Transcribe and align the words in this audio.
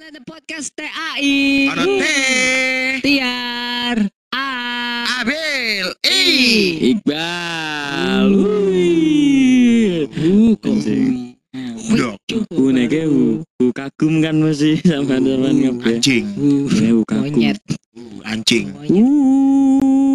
ada 0.00 0.20
podcast 0.24 0.72
TAI. 0.72 1.68
Ono 1.76 1.84
T, 2.00 2.04
Tiar. 3.04 3.96
A. 4.32 4.48
Abil, 5.20 5.92
I. 6.08 6.22
Iqbal. 6.96 8.32
Uh, 8.32 10.08
Anjing. 10.64 11.36
Udah. 11.92 12.16
Uh, 12.32 13.44
kagum 13.76 14.24
kan 14.24 14.40
masih 14.40 14.80
sama 14.80 15.20
teman 15.20 15.68
ngopi. 15.68 16.00
Anjing, 16.00 16.24
Uh, 16.32 16.64
Ini 16.64 16.90
uh, 16.96 17.04
kagum. 17.04 17.36
Uh, 17.36 18.20
anjing. 18.24 18.66
Monyet. 18.72 19.04
Uh. 19.04 20.09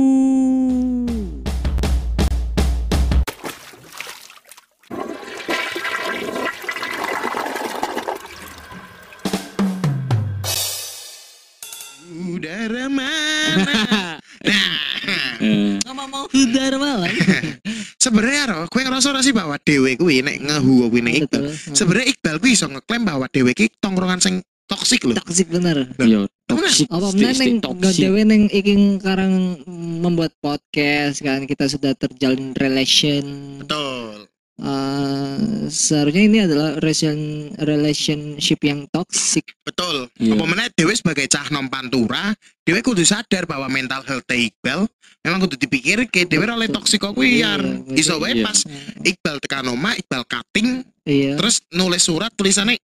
Sebenarnya 18.05 18.43
ro, 18.53 18.61
kowe 18.69 18.81
ngerasa 18.85 19.09
ora 19.09 19.21
sih 19.25 19.33
bahwa 19.33 19.57
dhewe 19.57 19.97
kuwi 19.97 20.21
nek 20.21 20.37
ngehu 20.45 20.93
kuwi 20.93 21.01
nek 21.01 21.15
Iqbal. 21.25 21.43
Sebenarnya 21.73 22.07
Iqbal 22.13 22.35
kuwi 22.37 22.51
iso 22.53 22.69
ngeklaim 22.69 23.03
bahwa 23.03 23.25
dhewe 23.33 23.51
ki 23.57 23.65
tongkrongan 23.81 24.21
sing 24.21 24.45
toksik 24.69 25.01
lho. 25.05 25.13
toksik 25.17 25.49
bener. 25.49 25.89
Yo, 26.01 26.29
toxic. 26.49 26.89
Apa 26.89 27.13
meneh 27.13 27.33
stick, 27.33 27.61
neng 27.61 27.93
dewe 27.97 28.21
iking 28.49 28.97
karang 29.01 29.61
membuat 30.01 30.33
podcast 30.41 31.21
kan 31.21 31.45
kita 31.45 31.65
sudah 31.69 31.93
terjalin 31.97 32.53
relation. 32.57 33.25
Betul. 33.61 34.29
Eh, 34.55 35.67
seharusnya 35.67 36.23
ini 36.31 36.39
adalah 36.47 36.79
relation 36.79 37.51
relationship 37.59 38.63
yang 38.63 38.87
toxic. 38.87 39.43
Betul. 39.67 40.07
Iya. 40.15 40.39
Apa 40.39 40.45
meneh 40.47 40.67
dhewe 40.71 40.95
sebagai 40.95 41.27
cah 41.27 41.51
nom 41.51 41.67
pantura, 41.67 42.31
dhewe 42.63 42.79
kudu 42.79 43.03
sadar 43.03 43.43
bahwa 43.43 43.67
mental 43.67 43.99
health 44.07 44.23
Iqbal 44.31 44.87
memang 45.25 45.41
kudu 45.41 45.57
dipikir 45.57 46.05
ke 46.05 46.29
dhewe 46.29 46.45
oleh 46.45 46.69
toksik 46.69 47.01
kok 47.01 47.17
kuwi 47.17 47.41
Iya, 47.41 47.57
yar. 47.57 47.61
betul. 47.65 47.97
Iso 47.97 48.13
wae 48.21 48.37
Iya. 48.37 48.45
pas 48.45 48.59
Iqbal 49.01 49.35
tekan 49.41 49.65
omah, 49.67 49.97
Iqbal 49.97 50.23
cutting, 50.29 50.85
Iya. 51.01 51.33
terus 51.41 51.65
nulis 51.73 52.05
surat 52.05 52.29
tulisannya 52.37 52.77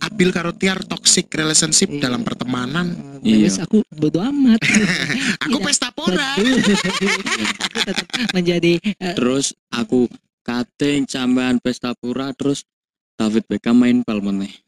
Abil 0.00 0.32
karo 0.32 0.52
Tiar 0.52 0.80
toxic 0.84 1.28
relationship 1.32 1.88
Iya. 1.88 2.08
dalam 2.08 2.24
pertemanan. 2.24 3.20
Iya. 3.20 3.48
Terus 3.48 3.56
aku 3.60 3.78
bodo 3.92 4.20
amat. 4.20 4.60
Aku 5.44 5.60
Tidak. 5.60 5.64
pesta 5.64 5.88
pora. 5.92 6.36
Aku 7.68 7.78
tetap 7.84 8.06
menjadi 8.32 8.80
eh, 8.80 9.14
Terus 9.16 9.52
aku 9.68 10.08
kating 10.44 11.08
sampean 11.08 11.56
pesta 11.60 11.96
pura 11.96 12.32
terus 12.36 12.64
David 13.16 13.44
Beckham 13.48 13.76
main 13.80 14.00
bal 14.04 14.20
meneh. 14.20 14.63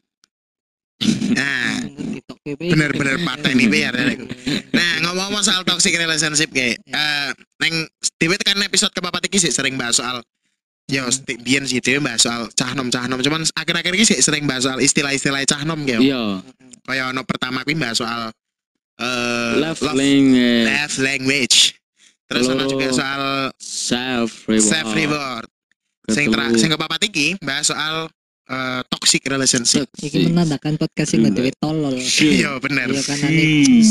Nah, 1.29 1.77
bener-bener 2.43 3.21
pateni 3.21 3.69
biar 3.69 3.93
ya. 3.93 4.17
Nah, 4.71 4.93
ngomong-ngomong 5.03 5.43
soal 5.43 5.61
toxic 5.61 5.93
relationship 5.93 6.49
kayak 6.49 6.81
eh 6.83 7.29
neng 7.59 7.85
dhewe 8.17 8.33
tekan 8.35 8.57
episode 8.59 8.89
kepapat 8.91 9.21
iki 9.25 9.37
sih 9.37 9.51
sering 9.51 9.75
bahas 9.75 9.97
soal 9.97 10.23
Yo, 10.87 11.03
sti- 11.05 11.35
biyen 11.37 11.67
sih 11.67 11.77
dhewe 11.77 11.99
bahas 11.99 12.23
soal 12.23 12.47
cahnom 12.49 12.87
cahnom, 12.87 13.19
cuman 13.19 13.43
akhir-akhir 13.53 13.91
ini 13.91 14.05
sih 14.07 14.17
sering 14.17 14.47
bahas 14.47 14.63
soal 14.63 14.79
istilah-istilah 14.79 15.43
cahnom 15.43 15.83
kayak. 15.83 15.99
Iya, 15.99 16.39
Kayak 16.81 17.11
ono 17.11 17.21
pertama 17.21 17.59
kuwi 17.61 17.75
bahas 17.75 17.99
soal 17.99 18.31
eh 18.97 19.51
love 19.59 19.83
love, 19.83 19.93
language, 19.93 20.65
love 20.65 20.95
language. 20.97 21.57
Terus 22.25 22.45
ono 22.47 22.63
juga 22.65 22.87
soal 22.89 23.23
self 23.59 24.47
reward. 24.47 24.63
self 24.65 24.89
reward. 24.91 25.47
Sing 26.07 26.25
Ketelu. 26.25 26.33
terakhir 26.33 26.55
sing 26.57 26.71
kepapat 26.71 26.99
iki 27.03 27.27
bahas 27.43 27.67
soal 27.67 28.07
eh, 28.47 28.81
toxic 28.87 29.23
relationship. 29.23 29.85
Iki 29.93 30.27
menandakan 30.27 30.75
podcast 30.75 31.11
ini 31.13 31.29
dewe 31.29 31.51
tolol. 31.53 31.95
Iya, 31.97 32.57
bener. 32.57 32.87
Iya 32.87 33.01
kan 33.03 33.19
ane 33.21 33.43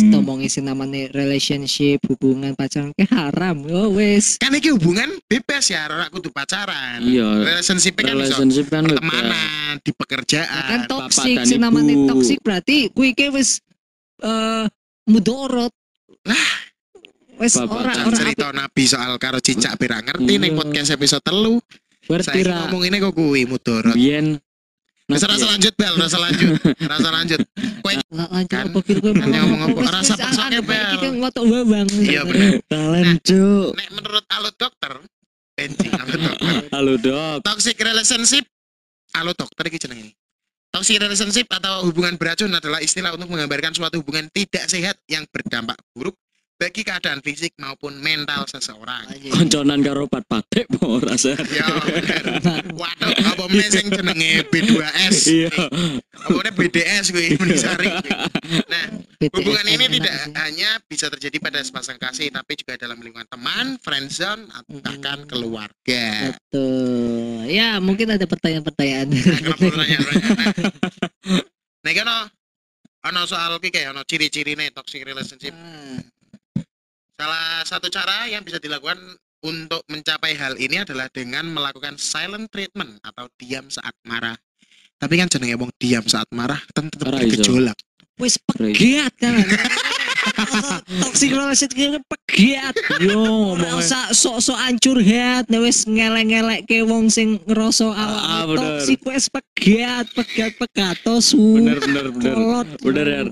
ngomong 0.09 0.41
isi 0.41 0.61
namanya 0.61 1.13
relationship, 1.13 2.01
hubungan 2.07 2.53
pacaran 2.53 2.91
ke 2.93 3.05
haram. 3.07 3.63
Oh 3.67 3.93
wes. 3.93 4.37
Kan 4.37 4.53
iki 4.53 4.69
hubungan 4.71 5.13
bebas 5.25 5.67
ya, 5.67 5.85
ora 5.87 6.09
kudu 6.09 6.29
pacaran. 6.29 7.01
Iya. 7.01 7.45
Relationship 7.47 7.95
kan 7.95 8.05
iso 8.07 8.17
Relationship 8.17 8.67
kan 8.67 8.83
bebas. 8.83 8.97
pertemanan, 8.97 9.73
di 9.79 9.93
pekerjaan. 9.93 10.63
kan 10.67 10.81
Bapak 10.83 11.13
toksik 11.13 11.35
dan 11.35 11.47
si 11.47 11.57
namanya 11.57 11.93
ibu. 11.93 12.09
toksik 12.09 12.39
berarti 12.41 12.77
kuwi 12.91 13.13
ke 13.13 13.29
wis 13.29 13.61
eh 14.19 14.65
mudorot. 15.07 15.73
Lah. 16.25 16.49
wes 17.37 17.53
ora 17.55 17.93
ora 17.93 18.17
cerita 18.17 18.49
Nabi 18.49 18.89
soal 18.89 19.21
karo 19.21 19.37
cicak 19.39 19.77
pira 19.77 20.01
ngerti 20.01 20.35
ning 20.35 20.53
Iya. 20.53 20.59
podcast 20.59 20.89
episode 20.91 21.21
telu. 21.21 21.61
Berarti 22.03 22.33
Saya 22.33 22.43
ra 22.47 22.57
ngomong 22.65 22.83
ini 22.83 22.97
kok 22.97 23.13
kuwi 23.13 23.45
mudorot. 23.45 23.93
biyen 23.93 24.41
Wis 25.07 25.23
rasa 25.23 25.47
lanjut 25.47 25.71
bel, 25.79 25.95
rasa 25.95 26.19
lanjut. 26.19 26.59
Rasa 26.93 27.09
lanjut. 27.15 27.41
Kowe 27.79 27.95
lanjut 27.95 28.51
Kan- 28.51 28.75
kan 28.75 29.29
yang 29.31 29.47
ngomong 29.55 29.79
apa? 29.79 30.03
Rasa 30.03 30.19
kebel. 30.51 30.99
iki 30.99 30.99
kan 30.99 31.15
ngotok 31.23 31.45
babang. 31.47 31.87
Iya, 31.95 32.23
bener. 32.27 32.59
talent 32.67 33.23
cuk. 33.23 33.71
nek 33.79 33.89
menurut 33.95 34.25
alut 34.35 34.55
dokter, 34.59 34.93
benci 35.55 35.87
alut 36.75 36.99
dokter. 36.99 37.07
Dok. 37.07 37.37
Toxic 37.47 37.77
relationship 37.79 38.45
alut 39.15 39.39
dokter 39.39 39.65
iki 39.71 39.79
jenenge. 39.79 40.11
Toxic 40.75 40.99
relationship 40.99 41.47
atau 41.55 41.87
hubungan 41.87 42.19
beracun 42.19 42.51
adalah 42.51 42.83
istilah 42.83 43.15
untuk 43.15 43.31
menggambarkan 43.31 43.79
suatu 43.79 44.03
hubungan 44.03 44.27
tidak 44.35 44.67
sehat 44.67 44.99
yang 45.07 45.23
berdampak 45.31 45.79
buruk 45.95 46.19
bagi 46.57 46.81
keadaan 46.89 47.21
fisik 47.21 47.53
maupun 47.61 48.01
mental 48.01 48.49
seseorang. 48.49 49.05
Konconan 49.29 49.85
karo 49.85 50.09
pat 50.09 50.25
patek 50.25 50.65
po 50.73 50.97
rasa. 51.05 51.37
Ya. 51.53 51.69
Waduh, 52.73 53.13
apa 53.13 53.45
meneh 53.53 53.69
sing 53.69 53.93
jenenge 53.93 54.49
B2S? 54.49 55.17
Iya. 55.29 55.53
Apa 56.17 56.29
meneh 56.33 56.53
BDS 56.57 57.13
kuwi 57.13 57.37
menisari. 57.45 57.93
Nah, 58.73 58.85
hubungan 59.37 59.67
ini 59.69 60.01
tidak 60.01 60.17
hanya 60.33 60.81
bisa 60.89 61.13
terjadi 61.13 61.37
pada 61.45 61.61
sepasang 61.61 62.01
kasih 62.01 62.33
tapi 62.33 62.57
juga 62.57 62.81
dalam 62.81 63.05
lingkungan 63.05 63.29
teman, 63.29 63.77
friendzone, 63.85 64.49
atau 64.49 64.81
bahkan 64.81 65.29
keluarga. 65.29 66.33
Betul. 66.33 67.53
Ya, 67.53 67.77
mungkin 67.85 68.17
ada 68.17 68.25
pertanyaan-pertanyaan. 68.25 69.07
Nah, 69.13 69.41
kalau 69.45 69.59
mau 69.61 69.77
nanya, 69.85 69.99
nanya. 70.01 70.31
Nah, 71.85 71.93
kan 71.93 72.09
soal 73.29 73.61
ki 73.61 73.71
kayak 73.71 73.93
ono 73.93 74.03
ciri-cirine 74.09 74.73
toxic 74.73 75.05
relationship. 75.05 75.53
Ah, 75.53 76.01
Salah 77.17 77.65
satu 77.65 77.89
cara 77.89 78.29
yang 78.29 78.45
bisa 78.45 78.61
dilakukan 78.61 79.01
untuk 79.41 79.81
mencapai 79.89 80.37
hal 80.37 80.53
ini 80.61 80.85
adalah 80.85 81.09
dengan 81.09 81.49
melakukan 81.49 81.97
silent 81.97 82.53
treatment 82.53 83.01
atau 83.01 83.25
diam 83.41 83.65
saat 83.73 83.97
marah. 84.05 84.37
Tapi 85.01 85.17
kan 85.17 85.29
jenenge 85.33 85.57
wong 85.57 85.73
diam 85.81 86.05
saat 86.05 86.29
marah 86.29 86.61
kan 86.77 86.93
tetep 86.93 87.09
bergejolak. 87.09 87.77
Wis 88.21 88.37
pegiat 88.37 89.17
kan. 89.17 89.33
Toxic 91.01 91.33
relationship 91.33 92.05
pegiat. 92.05 92.77
Yo 93.01 93.25
ngomong. 93.57 93.81
usah 93.81 94.13
sok-sok 94.13 94.61
ancur 94.61 95.01
hat, 95.01 95.49
nek 95.49 95.65
wis 95.65 95.89
ngelek-ngelek 95.89 96.69
ke 96.69 96.85
wong 96.85 97.09
sing 97.09 97.41
ngerasa 97.49 97.97
Ah, 97.97 98.45
awak 98.45 98.61
toxic 98.61 99.01
wis 99.09 99.33
pegiat, 99.33 100.05
pegiat 100.13 100.53
pegato 100.61 101.25
su. 101.25 101.65
Bener 101.65 101.81
bener 101.81 102.07
bener. 102.13 102.37
Bener, 102.85 103.07
ya. 103.09 103.23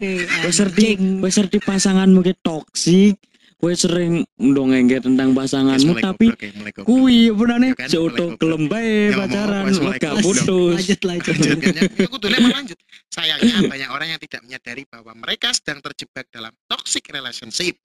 Serti 0.49 0.97
anjing. 0.97 1.21
wes 1.21 1.37
serti 1.37 1.61
pasanganmu 1.61 2.25
ki 2.25 2.33
toksik. 2.41 3.21
Kowe 3.55 3.73
sering 3.73 4.29
ndongengke 4.37 5.01
tentang 5.01 5.33
pasanganmu 5.33 5.97
tapi 5.97 6.29
goblok 6.29 6.43
ya, 6.43 6.53
mulai 6.55 6.73
goblok. 6.73 6.87
kuwi 6.87 7.19
benane 7.33 7.69
Ya 7.71 7.77
kan, 7.77 7.89
seoto 7.89 8.05
mulai 8.05 8.21
goblok. 8.21 8.41
kelem 8.41 8.63
bae 8.69 8.93
Ya, 8.93 9.17
pacaran 9.17 9.65
goblok. 9.67 10.21
putus. 10.21 10.75
Lanjut 10.77 11.01
lanjut. 11.03 11.35
Lanjut, 11.35 11.73
aku 12.05 12.17
emang 12.29 12.55
lanjut. 12.55 12.79
Sayangnya 13.09 13.57
banyak 13.73 13.91
orang 13.91 14.09
yang 14.11 14.21
tidak 14.21 14.41
menyadari 14.43 14.83
bahwa 14.85 15.13
mereka 15.17 15.49
sedang 15.53 15.81
terjebak 15.81 16.27
dalam 16.29 16.53
toxic 16.67 17.05
relationship. 17.09 17.79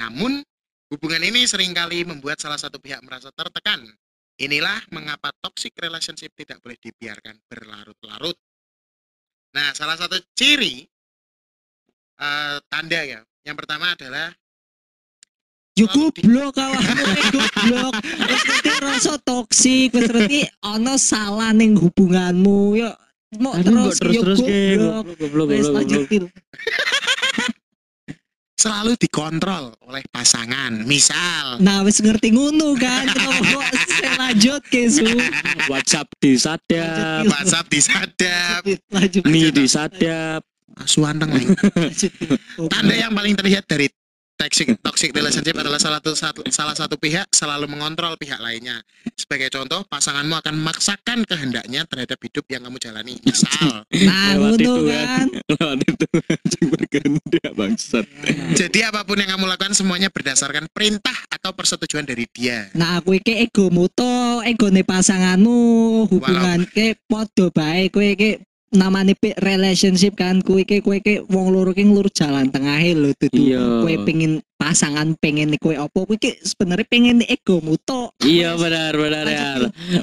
Namun, 0.00 0.42
hubungan 0.90 1.22
ini 1.22 1.46
sering 1.46 1.70
kali 1.70 2.02
membuat 2.02 2.42
salah 2.42 2.58
satu 2.58 2.82
pihak 2.82 2.98
merasa 3.06 3.30
tertekan. 3.30 3.84
Inilah 4.36 4.80
mengapa 4.90 5.30
toxic 5.38 5.76
relationship 5.78 6.32
tidak 6.34 6.58
boleh 6.58 6.74
dibiarkan 6.80 7.36
berlarut-larut. 7.46 8.34
Nah, 9.52 9.70
salah 9.76 9.94
satu 9.94 10.16
ciri 10.34 10.82
eh, 12.18 12.58
tanda 12.66 13.00
ya. 13.04 13.20
Yang 13.42 13.56
pertama 13.62 13.92
adalah 13.92 14.32
Yo 15.72 15.88
goblok 15.88 16.52
awakmu 16.52 17.04
goblok. 17.32 17.92
Wis 18.28 18.40
ngerti 18.44 18.70
rasa 18.78 19.14
toksik, 19.18 19.88
wis 19.90 20.04
ngerti 20.04 20.40
ana 20.60 21.00
salah 21.00 21.50
ning 21.50 21.72
hubunganmu. 21.74 22.76
Yo 22.76 22.92
mau 23.40 23.56
terus 23.56 23.96
yo 24.04 24.20
terus 24.20 24.38
ke 24.38 24.76
goblok. 24.76 25.04
goblok 25.16 25.46
lanjut. 25.72 26.02
Pil. 26.06 26.24
selalu 28.54 28.94
dikontrol 28.94 29.74
oleh 29.82 30.06
pasangan. 30.06 30.70
Misal, 30.86 31.58
Nah, 31.58 31.82
wis 31.82 31.98
ngerti 31.98 32.30
ngono 32.30 32.78
kan. 32.78 33.10
Kenapa 33.10 33.42
kok 33.42 33.64
saya 33.90 34.12
lanjut 34.22 34.62
ke 34.62 34.86
su? 34.86 35.02
WhatsApp 35.66 36.06
disadap, 36.22 37.26
WhatsApp 37.26 37.66
disadap, 37.66 38.60
Lanjut. 38.62 39.22
mie 39.26 39.50
Lanjut. 39.50 39.54
disadap. 39.56 40.40
asuhan 40.78 41.18
lanjut. 41.18 41.58
Tanda 42.70 42.94
yang 42.94 43.12
paling 43.12 43.34
terlihat 43.34 43.66
dari 43.66 43.90
toxic 44.34 44.74
toxic 44.80 45.10
relationship 45.12 45.54
adalah 45.54 45.78
salah 45.78 45.98
satu 45.98 46.12
satu- 46.12 46.46
salah 46.48 46.74
satu 46.74 46.94
pihak 46.96 47.28
selalu 47.30 47.66
mengontrol 47.66 48.16
pihak 48.16 48.38
lainnya. 48.38 48.80
Sebagai 49.14 49.48
contoh, 49.48 49.84
pasanganmu 49.86 50.34
akan 50.34 50.54
memaksakan 50.56 51.22
kehendaknya 51.22 51.86
terhadap 51.86 52.18
hidup 52.18 52.44
yang 52.48 52.62
kamu 52.62 52.76
jalani. 52.76 53.14
Misal, 53.22 53.86
Nah, 53.86 54.28
Lewat 54.34 54.58
ngono 54.58 54.58
itu 54.62 54.82
kan. 54.88 55.26
Lewat 55.30 55.78
itu 55.80 56.06
anjing 56.26 56.66
berkehendak 56.68 57.50
bangsat. 57.54 58.06
jadi 58.52 58.78
apa 58.88 59.02
pun 59.02 59.16
yang 59.16 59.30
kamu 59.30 59.44
lakukan 59.46 59.72
semuanya 59.72 60.08
berdasarkan 60.08 60.66
perintah 60.68 61.14
atau 61.28 61.52
persetujuan 61.52 62.04
dari 62.04 62.26
dia. 62.28 62.68
Nah, 62.72 62.98
kowe 63.00 63.14
iki 63.14 63.42
egomu 63.42 63.86
to, 63.88 64.12
egone 64.42 64.82
pasanganmu, 64.82 65.58
hubungan 66.08 66.66
ke 66.66 66.98
podo 67.04 67.48
bae 67.48 67.88
kowe 67.88 68.04
iki 68.04 68.42
namanya 68.72 69.12
pi- 69.12 69.36
relationship 69.36 70.16
kan 70.16 70.40
kowe 70.40 70.56
iki 70.56 70.80
kowe 70.80 70.96
iki 70.96 71.20
wong 71.28 71.52
loro 71.52 71.70
ki 71.70 71.84
nglurus 71.84 72.12
jalan 72.12 72.48
tengahe 72.48 72.92
lho 72.92 73.12
dudu 73.14 73.36
Iya. 73.36 73.60
kowe 73.84 73.94
pengen 74.02 74.40
pasangan 74.56 75.12
pengen 75.16 75.52
kowe 75.56 75.76
opo 75.78 76.04
kowe 76.04 76.16
iki 76.16 76.40
sebenarnya 76.40 76.88
pengen 76.88 77.20
egomu 77.22 77.76
to. 77.78 78.08
Iya 78.20 78.56
benar 78.56 78.92
benar 78.92 79.24
ya. 79.24 79.48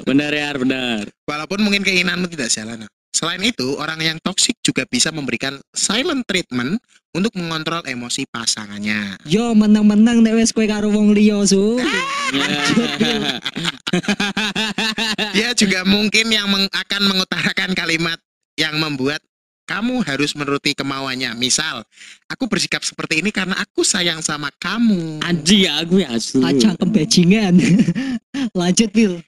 Benar 0.02 0.30
ya 0.30 0.48
benar. 0.54 1.02
Walaupun 1.26 1.58
mungkin 1.60 1.82
keinginanmu 1.82 2.30
tidak 2.30 2.48
jalan. 2.48 2.86
Selain 3.10 3.42
itu, 3.42 3.74
orang 3.74 3.98
yang 3.98 4.16
toksik 4.22 4.54
juga 4.62 4.86
bisa 4.86 5.10
memberikan 5.10 5.58
silent 5.74 6.22
treatment 6.24 6.78
untuk 7.10 7.34
mengontrol 7.34 7.82
emosi 7.82 8.22
pasangannya. 8.24 9.18
Yo 9.26 9.50
menang-menang 9.50 10.22
nek 10.22 10.38
wis 10.38 10.54
kowe 10.54 10.62
karo 10.62 10.88
wong 10.88 11.10
liya 11.10 11.42
su. 11.42 11.74
Dia 15.34 15.50
juga 15.52 15.82
mungkin 15.82 16.30
yang 16.30 16.46
meng- 16.46 16.70
akan 16.70 17.02
mengutarakan 17.08 17.74
kalimat 17.74 18.18
yang 18.60 18.76
membuat 18.76 19.24
kamu 19.64 20.02
harus 20.02 20.34
menuruti 20.34 20.74
kemauannya. 20.74 21.32
Misal, 21.38 21.86
aku 22.26 22.50
bersikap 22.50 22.82
seperti 22.82 23.24
ini 23.24 23.30
karena 23.30 23.54
aku 23.56 23.86
sayang 23.86 24.18
sama 24.18 24.50
kamu. 24.58 25.22
Anjing 25.22 25.70
ya 25.70 25.80
aku 25.80 26.02
ya 26.02 26.12
asu. 26.12 26.42
Acang 26.42 26.74
kebajingan. 26.74 27.54
Lanjut, 28.60 28.90
Bil. 28.90 29.22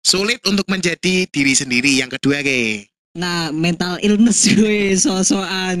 Sulit 0.00 0.40
untuk 0.48 0.64
menjadi 0.72 1.28
diri 1.28 1.52
sendiri. 1.52 2.00
Yang 2.00 2.16
kedua, 2.18 2.40
ke. 2.40 2.88
Nah, 3.14 3.52
mental 3.52 4.00
illness 4.02 4.48
gue 4.56 4.96
sosokan. 4.96 5.78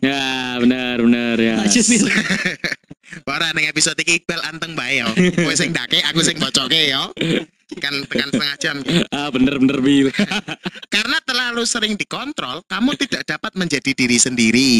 Ya 0.00 0.56
benar 0.62 1.02
benar 1.02 1.36
ya. 1.36 1.60
Lanjut, 1.60 1.84
Bil. 1.84 2.06
Ora 3.30 3.50
ning 3.54 3.70
episode 3.70 3.98
iki 4.02 4.22
Iqbal 4.22 4.42
anteng 4.46 4.74
bae 4.74 5.02
yo. 5.02 5.08
Kowe 5.42 5.54
sing 5.54 5.70
dake, 5.74 6.02
aku 6.10 6.22
sing 6.26 6.38
bocoke 6.38 6.74
yo. 6.74 7.10
Kan 7.74 8.06
tekan 8.06 8.30
setengah 8.30 8.58
jam. 8.62 8.76
Ah 9.16 9.28
bener 9.34 9.58
bener 9.58 9.82
bil. 9.82 10.08
Karena 10.94 11.18
terlalu 11.26 11.66
sering 11.66 11.98
dikontrol, 11.98 12.62
kamu 12.70 12.94
tidak 12.94 13.26
dapat 13.26 13.52
menjadi 13.58 13.90
diri 13.90 14.18
sendiri. 14.22 14.74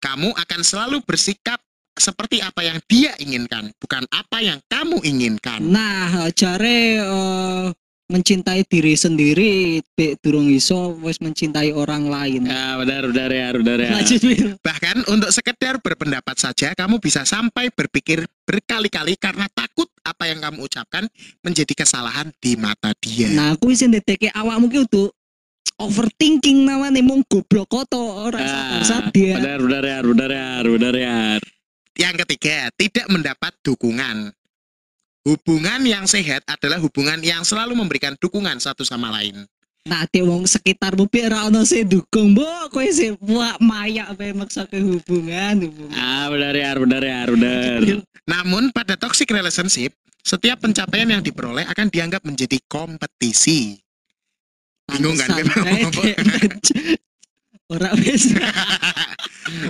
Kamu 0.00 0.32
akan 0.34 0.60
selalu 0.64 1.04
bersikap 1.04 1.60
seperti 1.92 2.40
apa 2.40 2.64
yang 2.64 2.80
dia 2.88 3.12
inginkan, 3.20 3.68
bukan 3.76 4.08
apa 4.08 4.40
yang 4.40 4.58
kamu 4.66 5.04
inginkan. 5.04 5.60
Nah, 5.60 6.32
jare 6.32 7.04
eh, 7.04 7.66
mencintai 8.12 8.64
diri 8.68 8.96
sendiri 8.96 9.80
be 9.92 10.16
durung 10.20 10.48
iso 10.48 10.96
wis 11.04 11.20
mencintai 11.20 11.76
orang 11.76 12.08
lain. 12.08 12.48
Ya 12.48 12.80
benar 12.80 13.02
benar 13.12 13.30
ya 13.30 13.46
benar 13.52 13.78
ya. 13.78 13.92
Lanjut, 14.00 14.20
Bil. 14.24 14.48
Bahkan 14.60 14.96
untuk 15.12 15.30
sekedar 15.30 15.80
berpendapat 15.84 16.36
saja, 16.40 16.72
kamu 16.72 16.98
bisa 16.98 17.28
sampai 17.28 17.68
berpikir 17.68 18.24
berkali-kali 18.48 19.20
karena 19.20 19.46
takut 19.52 19.91
apa 20.22 20.30
yang 20.30 20.38
kamu 20.38 20.70
ucapkan 20.70 21.04
menjadi 21.42 21.74
kesalahan 21.74 22.30
di 22.38 22.54
mata 22.54 22.94
dia. 23.02 23.26
Nah, 23.34 23.58
aku 23.58 23.74
wis 23.74 23.82
ndeteke 23.82 24.30
awakmu 24.30 24.70
ki 24.70 24.86
kudu 24.86 25.10
overthinking 25.82 26.62
namanya 26.62 27.02
mung 27.02 27.26
goblok 27.26 27.66
koto 27.66 27.98
ora 28.30 28.38
Ah, 28.38 28.86
sadar. 28.86 29.10
benar 29.10 29.58
benar 29.58 29.82
ya 29.82 29.98
benar 30.06 30.30
ya 30.30 30.48
benar 30.62 30.94
ya. 30.94 31.16
Yang 31.98 32.14
ketiga, 32.22 32.70
tidak 32.78 33.10
mendapat 33.10 33.50
dukungan. 33.66 34.30
Hubungan 35.26 35.82
yang 35.82 36.06
sehat 36.06 36.46
adalah 36.46 36.78
hubungan 36.78 37.18
yang 37.18 37.42
selalu 37.42 37.74
memberikan 37.74 38.14
dukungan 38.14 38.62
satu 38.62 38.86
sama 38.86 39.10
lain. 39.10 39.42
Nah, 39.82 40.06
dia 40.06 40.22
wong 40.22 40.46
sekitarmu 40.46 41.10
bi 41.10 41.26
ora 41.26 41.50
ono 41.50 41.66
sing 41.66 41.82
dukung, 41.90 42.38
Mbok. 42.38 42.70
Kowe 42.70 42.86
sing 42.94 43.18
wah 43.26 43.58
mayak 43.58 44.14
bae 44.14 44.30
maksake 44.30 44.78
hubungan, 44.78 45.66
hubungan. 45.66 45.98
Ah 45.98 46.30
benar 46.30 46.54
ya 46.54 46.78
benar 46.78 47.02
ya 47.02 47.26
benar. 47.26 47.78
Namun 48.30 48.70
pada 48.70 48.94
toxic 48.94 49.26
relationship, 49.34 49.90
setiap 50.22 50.62
pencapaian 50.62 51.10
yang 51.10 51.22
diperoleh 51.22 51.66
akan 51.66 51.90
dianggap 51.90 52.22
menjadi 52.22 52.58
kompetisi. 52.70 53.78
Bingung 54.86 55.18
kan, 55.18 55.34
Beb? 55.34 55.50
Ora 57.72 57.90
wis. 57.98 58.30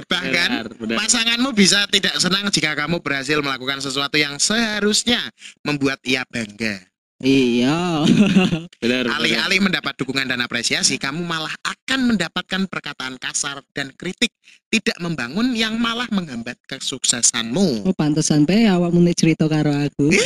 Bahkan 0.04 0.50
Benar, 0.52 0.69
benar. 0.76 0.96
pasanganmu 1.00 1.50
bisa 1.56 1.88
tidak 1.88 2.20
senang 2.20 2.44
jika 2.52 2.76
kamu 2.76 3.00
berhasil 3.00 3.40
melakukan 3.40 3.81
sesuatu 3.81 4.20
yang 4.20 4.37
seharusnya 4.37 5.22
membuat 5.64 5.96
ia 6.04 6.26
bangga. 6.28 6.91
Iya. 7.22 8.02
benar. 8.82 9.06
Alih-alih 9.14 9.62
mendapat 9.62 9.94
dukungan 9.94 10.26
dan 10.26 10.42
apresiasi, 10.42 10.98
kamu 10.98 11.22
malah 11.22 11.54
akan 11.62 12.10
mendapatkan 12.10 12.66
perkataan 12.66 13.14
kasar 13.22 13.62
dan 13.70 13.94
kritik 13.94 14.34
tidak 14.74 14.98
membangun 14.98 15.54
yang 15.54 15.78
malah 15.78 16.10
menghambat 16.10 16.58
kesuksesanmu. 16.66 17.86
Oh, 17.86 17.94
pantesan 17.94 18.42
bae 18.42 18.66
awakmu 18.66 18.98
nek 19.06 19.14
cerita 19.14 19.46
karo 19.46 19.70
aku. 19.70 20.10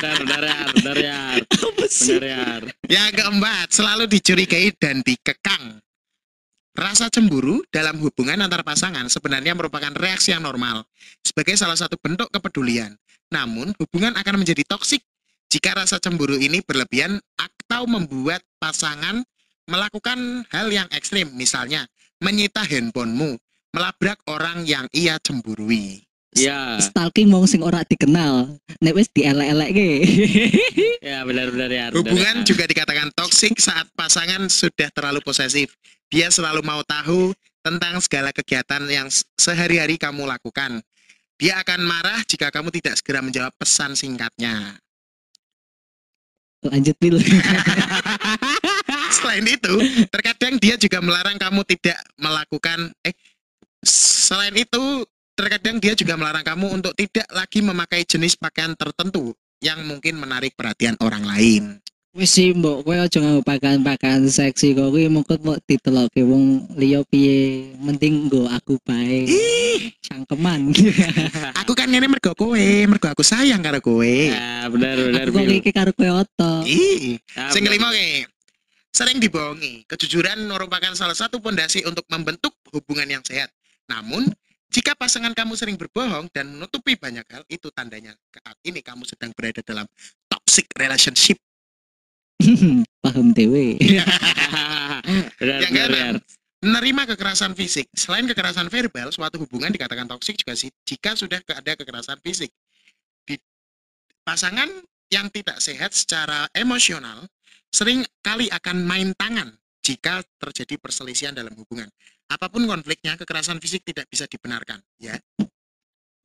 Benar 0.00 0.16
benar 0.24 0.40
ya 0.48 0.60
benar 0.72 0.96
ya 0.96 1.20
benar 2.08 2.22
ya. 2.24 2.44
Yang 2.88 3.10
keempat, 3.20 3.66
selalu 3.68 4.08
dicurigai 4.08 4.72
dan 4.80 5.04
dikekang. 5.04 5.76
Rasa 6.72 7.12
cemburu 7.12 7.60
dalam 7.68 8.00
hubungan 8.00 8.40
antar 8.40 8.64
pasangan 8.64 9.04
sebenarnya 9.12 9.52
merupakan 9.52 9.92
reaksi 9.92 10.32
yang 10.32 10.40
normal 10.40 10.88
sebagai 11.20 11.52
salah 11.60 11.76
satu 11.76 12.00
bentuk 12.00 12.32
kepedulian. 12.32 12.96
Namun, 13.28 13.76
hubungan 13.76 14.16
akan 14.16 14.40
menjadi 14.40 14.64
toksik 14.64 15.04
jika 15.50 15.74
rasa 15.74 15.98
cemburu 15.98 16.38
ini 16.38 16.62
berlebihan 16.62 17.18
atau 17.34 17.84
membuat 17.90 18.40
pasangan 18.62 19.26
melakukan 19.66 20.46
hal 20.54 20.70
yang 20.70 20.86
ekstrim, 20.94 21.30
misalnya 21.34 21.90
menyita 22.22 22.62
handphonemu, 22.62 23.34
melabrak 23.74 24.22
orang 24.30 24.62
yang 24.62 24.86
ia 24.94 25.18
cemburui. 25.18 26.06
Ya 26.30 26.78
Stalking 26.78 27.26
wong 27.34 27.50
sing 27.50 27.58
ora 27.66 27.82
dikenal. 27.82 28.54
Nek 28.78 28.94
wis 28.94 29.10
dielek-elekke. 29.10 29.90
ya 31.10 31.26
benar 31.26 31.50
benar 31.50 31.70
ya. 31.70 31.84
benar, 31.90 31.98
Hubungan 31.98 32.36
ya. 32.42 32.46
juga 32.46 32.64
dikatakan 32.70 33.10
toksik 33.18 33.58
saat 33.58 33.90
pasangan 33.98 34.46
sudah 34.46 34.94
terlalu 34.94 35.18
posesif. 35.26 35.74
Dia 36.06 36.30
selalu 36.30 36.62
mau 36.62 36.86
tahu 36.86 37.34
tentang 37.66 37.98
segala 37.98 38.30
kegiatan 38.30 38.86
yang 38.86 39.10
sehari-hari 39.34 39.98
kamu 39.98 40.22
lakukan. 40.22 40.78
Dia 41.34 41.58
akan 41.66 41.82
marah 41.82 42.22
jika 42.22 42.54
kamu 42.54 42.70
tidak 42.78 43.02
segera 43.02 43.26
menjawab 43.26 43.50
pesan 43.58 43.98
singkatnya. 43.98 44.78
Lanjut 46.60 46.96
Bil. 47.00 47.16
Selain 49.16 49.44
itu, 49.48 49.74
terkadang 50.12 50.60
dia 50.60 50.76
juga 50.76 51.00
melarang 51.00 51.36
kamu 51.40 51.64
tidak 51.64 51.98
melakukan 52.20 52.92
eh 53.04 53.16
selain 53.84 54.52
itu 54.52 55.08
terkadang 55.32 55.80
dia 55.80 55.96
juga 55.96 56.20
melarang 56.20 56.44
kamu 56.44 56.66
untuk 56.80 56.92
tidak 56.92 57.24
lagi 57.32 57.64
memakai 57.64 58.04
jenis 58.04 58.36
pakaian 58.36 58.76
tertentu 58.76 59.32
yang 59.64 59.80
mungkin 59.88 60.20
menarik 60.20 60.52
perhatian 60.52 61.00
orang 61.00 61.24
lain. 61.24 61.80
Wis 62.10 62.34
sih 62.34 62.50
mbok 62.50 62.82
kowe 62.82 62.98
aja 62.98 63.22
nganggo 63.22 63.46
pakaian-pakaian 63.46 64.26
seksi 64.26 64.74
kok 64.74 64.90
kuwi 64.90 65.06
mengko 65.06 65.38
mbok 65.38 65.62
ditelokke 65.62 66.26
wong 66.26 66.66
liya 66.74 67.06
piye. 67.06 67.70
Mending 67.78 68.26
nggo 68.26 68.50
aku 68.50 68.82
bae. 68.82 69.30
Ih, 69.30 69.94
Cangkeman. 70.02 70.74
aku 71.62 71.70
kan 71.78 71.86
ngene 71.86 72.10
mergo 72.10 72.34
kowe, 72.34 72.58
mergo 72.90 73.06
aku 73.06 73.22
sayang 73.22 73.62
karo 73.62 73.78
kowe. 73.78 74.02
Ya 74.02 74.66
benar 74.66 74.98
benar. 74.98 75.30
aku 75.30 75.38
kok 75.38 75.54
iki 75.62 75.70
karo 75.70 75.94
kowe 75.94 76.26
oto. 76.26 76.66
Ih, 76.66 77.22
Ya, 77.30 77.46
sing 77.54 77.62
benar. 77.62 77.78
kelima 77.78 77.88
ke. 77.94 78.26
Sering 78.90 79.22
dibohongi. 79.22 79.86
Kejujuran 79.86 80.50
merupakan 80.50 80.90
salah 80.98 81.14
satu 81.14 81.38
pondasi 81.38 81.86
untuk 81.86 82.02
membentuk 82.10 82.58
hubungan 82.74 83.06
yang 83.06 83.22
sehat. 83.22 83.54
Namun, 83.86 84.26
jika 84.66 84.98
pasangan 84.98 85.30
kamu 85.30 85.54
sering 85.54 85.78
berbohong 85.78 86.26
dan 86.34 86.58
menutupi 86.58 86.98
banyak 86.98 87.22
hal, 87.30 87.46
itu 87.46 87.70
tandanya 87.70 88.18
saat 88.34 88.58
ini 88.66 88.82
kamu 88.82 89.06
sedang 89.06 89.30
berada 89.30 89.62
dalam 89.62 89.86
toxic 90.26 90.66
relationship. 90.74 91.38
Paham 93.04 93.32
benar 93.36 93.58
Yang 95.40 95.72
benar 95.72 95.90
ya. 95.90 95.96
keenam, 95.96 96.16
menerima 96.60 97.02
kekerasan 97.16 97.52
fisik. 97.56 97.88
Selain 97.96 98.28
kekerasan 98.28 98.68
verbal, 98.68 99.08
suatu 99.12 99.40
hubungan 99.40 99.72
dikatakan 99.72 100.04
toksik 100.08 100.36
juga 100.40 100.52
sih 100.56 100.68
jika 100.84 101.16
sudah 101.16 101.40
ada 101.40 101.72
kekerasan 101.76 102.20
fisik. 102.20 102.52
Di 103.24 103.40
pasangan 104.24 104.68
yang 105.08 105.32
tidak 105.32 105.58
sehat 105.58 105.96
secara 105.96 106.46
emosional 106.52 107.24
sering 107.72 108.04
kali 108.20 108.52
akan 108.52 108.84
main 108.84 109.10
tangan 109.16 109.56
jika 109.80 110.20
terjadi 110.38 110.76
perselisihan 110.76 111.32
dalam 111.32 111.56
hubungan. 111.56 111.88
Apa 112.30 112.46
pun 112.46 112.62
konfliknya, 112.68 113.18
kekerasan 113.18 113.58
fisik 113.58 113.82
tidak 113.82 114.06
bisa 114.06 114.28
dibenarkan. 114.30 114.78
Ya, 115.02 115.18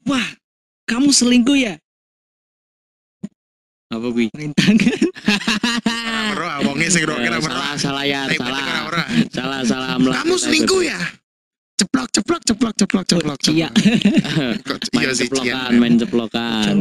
Wah, 0.05 0.37
kamu 0.85 1.09
selingkuh 1.09 1.57
ya? 1.57 1.81
Apa 3.89 4.05
gue? 4.13 4.29
Main 4.37 4.53
tangan. 4.53 4.99
Ora 6.35 6.59
wonge 6.61 6.87
sing 6.91 7.03
roke 7.07 7.23
ora 7.23 7.39
salah 7.39 7.73
salah 7.79 8.03
ya 8.03 8.27
salah 8.35 8.63
salah 9.31 9.59
salah 9.63 9.89
melakukan 9.95 10.23
Kamu 10.27 10.35
selingkuh 10.35 10.81
ya? 10.83 10.99
ceplok 11.75 12.07
ceplok 12.11 12.41
ceplok 12.43 12.73
ceplok 12.75 13.05
ceplok 13.07 13.39
Iya. 13.51 13.69
ceplok. 14.63 14.79
Main 14.95 15.03
iya 15.03 15.11
sih, 15.11 15.27
ceplokan 15.27 15.71
main 15.75 15.95
ceplokan 15.99 16.75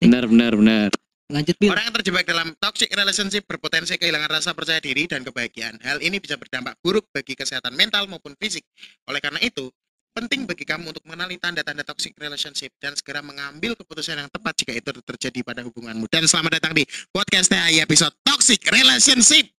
bener 0.00 0.24
bener 0.28 0.52
bener 0.56 0.90
Lanjut. 1.28 1.60
Orang 1.60 1.84
yang 1.84 1.96
terjebak 2.00 2.24
dalam 2.24 2.56
toxic 2.56 2.88
relationship 2.88 3.44
berpotensi 3.44 4.00
kehilangan 4.00 4.40
rasa 4.40 4.56
percaya 4.56 4.80
diri 4.80 5.04
dan 5.04 5.20
kebahagiaan. 5.20 5.76
Hal 5.84 6.00
ini 6.00 6.24
bisa 6.24 6.40
berdampak 6.40 6.80
buruk 6.80 7.04
bagi 7.12 7.36
kesehatan 7.36 7.76
mental 7.76 8.08
maupun 8.08 8.32
fisik. 8.40 8.64
Oleh 9.04 9.20
karena 9.20 9.36
itu, 9.44 9.68
penting 10.12 10.44
bagi 10.44 10.64
kamu 10.64 10.90
untuk 10.90 11.04
mengenali 11.04 11.36
tanda-tanda 11.36 11.82
toxic 11.82 12.16
relationship 12.16 12.74
dan 12.76 12.94
segera 12.94 13.20
mengambil 13.20 13.74
keputusan 13.74 14.18
yang 14.18 14.28
tepat 14.28 14.54
jika 14.56 14.72
itu 14.74 14.90
terjadi 15.04 15.40
pada 15.42 15.60
hubunganmu. 15.62 16.08
Dan 16.08 16.24
selamat 16.24 16.58
datang 16.58 16.74
di 16.74 16.82
podcast 17.08 17.48
THI 17.48 17.80
episode 17.80 18.14
Toxic 18.22 18.60
Relationship. 18.68 19.52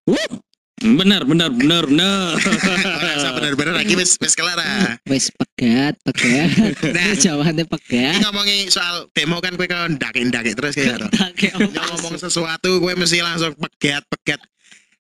bener 0.80 1.28
bener 1.28 1.52
bener 1.52 1.84
Rasa 2.40 3.30
bener-bener 3.36 3.76
lagi 3.76 4.00
wis 4.00 4.16
wis 4.16 4.32
kelar. 4.32 4.56
ah. 4.56 4.96
Wes 5.06 5.28
pegat, 5.28 6.00
pegat. 6.08 6.48
Nah. 6.96 7.12
Jawabannya 7.20 7.68
Ini 7.68 7.72
pegat. 7.72 8.16
ngomongin 8.24 8.72
soal 8.72 9.12
demo 9.12 9.44
kan 9.44 9.60
gue 9.60 9.68
kan 9.68 9.92
ndake-ndake 9.92 10.56
terus 10.56 10.80
kayak 10.80 11.04
gitu. 11.36 11.60
Yang 11.76 11.88
ngomong 12.00 12.16
sesuatu 12.16 12.80
gue 12.80 12.94
mesti 12.96 13.20
langsung 13.20 13.52
pegat-pegat. 13.60 14.40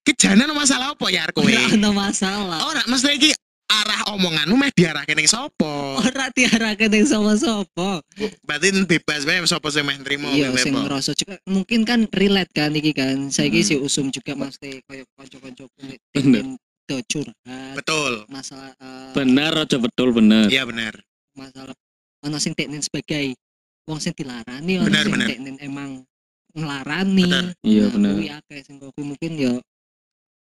Kejadian 0.03 0.51
masalah 0.51 0.91
apa 0.96 1.06
ya 1.08 1.24
kowe? 1.32 1.48
Ora 1.48 1.63
ono 1.72 1.89
masalah. 1.96 2.60
Ora 2.68 2.84
mesti 2.84 3.10
iki 3.15 3.29
arah 3.70 4.02
omonganmu 4.10 4.58
meh 4.58 4.74
diarahke 4.74 5.14
ning 5.14 5.30
sapa? 5.30 6.02
Ora 6.02 6.34
diarahke 6.34 6.90
ning 6.90 7.06
sapa-sapa. 7.06 8.02
Berarti 8.42 8.68
bebas 8.84 9.24
bae 9.24 9.46
sapa 9.46 9.70
sing 9.70 9.86
meh 9.86 9.98
nrimo 10.02 10.26
Iya, 10.30 10.50
sing 10.58 10.74
ngerasa 10.74 11.14
juga 11.14 11.38
mungkin 11.46 11.86
kan 11.86 12.10
relate 12.10 12.50
kan 12.52 12.74
iki 12.74 12.92
kan. 12.92 13.30
Saiki 13.30 13.62
Hmm. 13.62 13.70
si 13.70 13.76
Usum 13.78 14.10
juga 14.10 14.34
mesti 14.34 14.82
koyo 14.84 15.06
kanca-kanca 15.14 15.66
kulit 15.78 16.00
Bener. 16.18 16.58
curhat 17.06 17.78
Betul. 17.78 18.26
masalah 18.28 18.74
eh, 18.74 19.14
bener 19.14 19.54
aja 19.54 19.78
betul 19.78 20.10
bener 20.10 20.50
Iya 20.50 20.66
benar. 20.66 20.98
masalah 21.38 21.78
ono 22.26 22.38
sing 22.42 22.58
teknin 22.58 22.82
sebagai 22.82 23.38
wong 23.86 24.02
sing 24.02 24.18
dilarani 24.18 24.82
Bener, 24.82 25.06
sing 25.06 25.14
bener. 25.14 25.28
teknin 25.30 25.56
emang 25.62 26.02
ngelarani. 26.50 27.30
Bener. 27.30 27.46
iya 27.62 27.86
Nah, 27.86 27.94
bener 27.94 28.12
kuwi 28.18 28.30
akeh 28.34 28.60
sing 28.66 28.76
mungkin 28.82 29.32
ya 29.38 29.54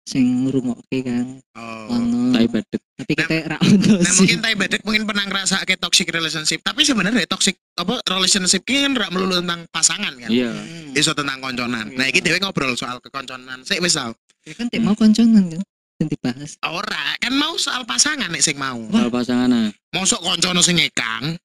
sing 0.03 0.43
ngrungokke 0.43 0.99
kan 1.01 1.25
Oh. 1.53 1.93
ono. 1.93 2.31
tai 2.31 2.47
badek 2.47 2.81
Tapi 2.95 3.13
kita 3.13 3.35
ra 3.45 3.57
ono 3.57 3.93
Nah 3.95 4.07
sih. 4.07 4.17
mungkin 4.25 4.39
tai 4.39 4.55
bedek 4.55 4.81
mungkin 4.81 5.03
pernah 5.03 5.25
ngerasa 5.25 5.61
kayak 5.61 5.77
toxic 5.79 6.07
relationship 6.07 6.59
tapi 6.59 6.81
sebenarnya 6.81 7.21
toxic 7.25 7.53
apa 7.75 8.01
relationship 8.07 8.65
ini 8.65 8.81
kan 8.81 8.91
nggak 8.93 9.11
melulu 9.11 9.39
tentang 9.39 9.61
pasangan 9.69 10.13
kan 10.15 10.27
iya 10.27 10.49
Hmm. 10.49 10.93
iso 10.93 11.11
tentang 11.11 11.37
konconan 11.37 11.91
nah 11.91 12.03
Iya. 12.03 12.11
ini 12.11 12.19
dewe 12.19 12.37
ngobrol 12.39 12.73
soal 12.73 12.97
kekonconan 12.99 13.61
sih 13.61 13.77
misal 13.77 14.17
Ya 14.41 14.53
kan 14.53 14.65
tek 14.67 14.81
mau 14.81 14.93
konconan 14.93 15.47
kan 15.49 15.61
yang 15.97 16.09
dibahas. 16.09 16.57
ora 16.63 17.13
kan 17.15 17.29
mau 17.31 17.53
soal 17.55 17.85
pasangan 17.85 18.25
nih 18.27 18.41
sing 18.41 18.57
mau 18.57 18.81
soal 18.87 19.07
pasangan 19.07 19.69
mosok 19.91 20.17
koncono 20.19 20.59
sing 20.59 20.75
ngekang 20.75 21.37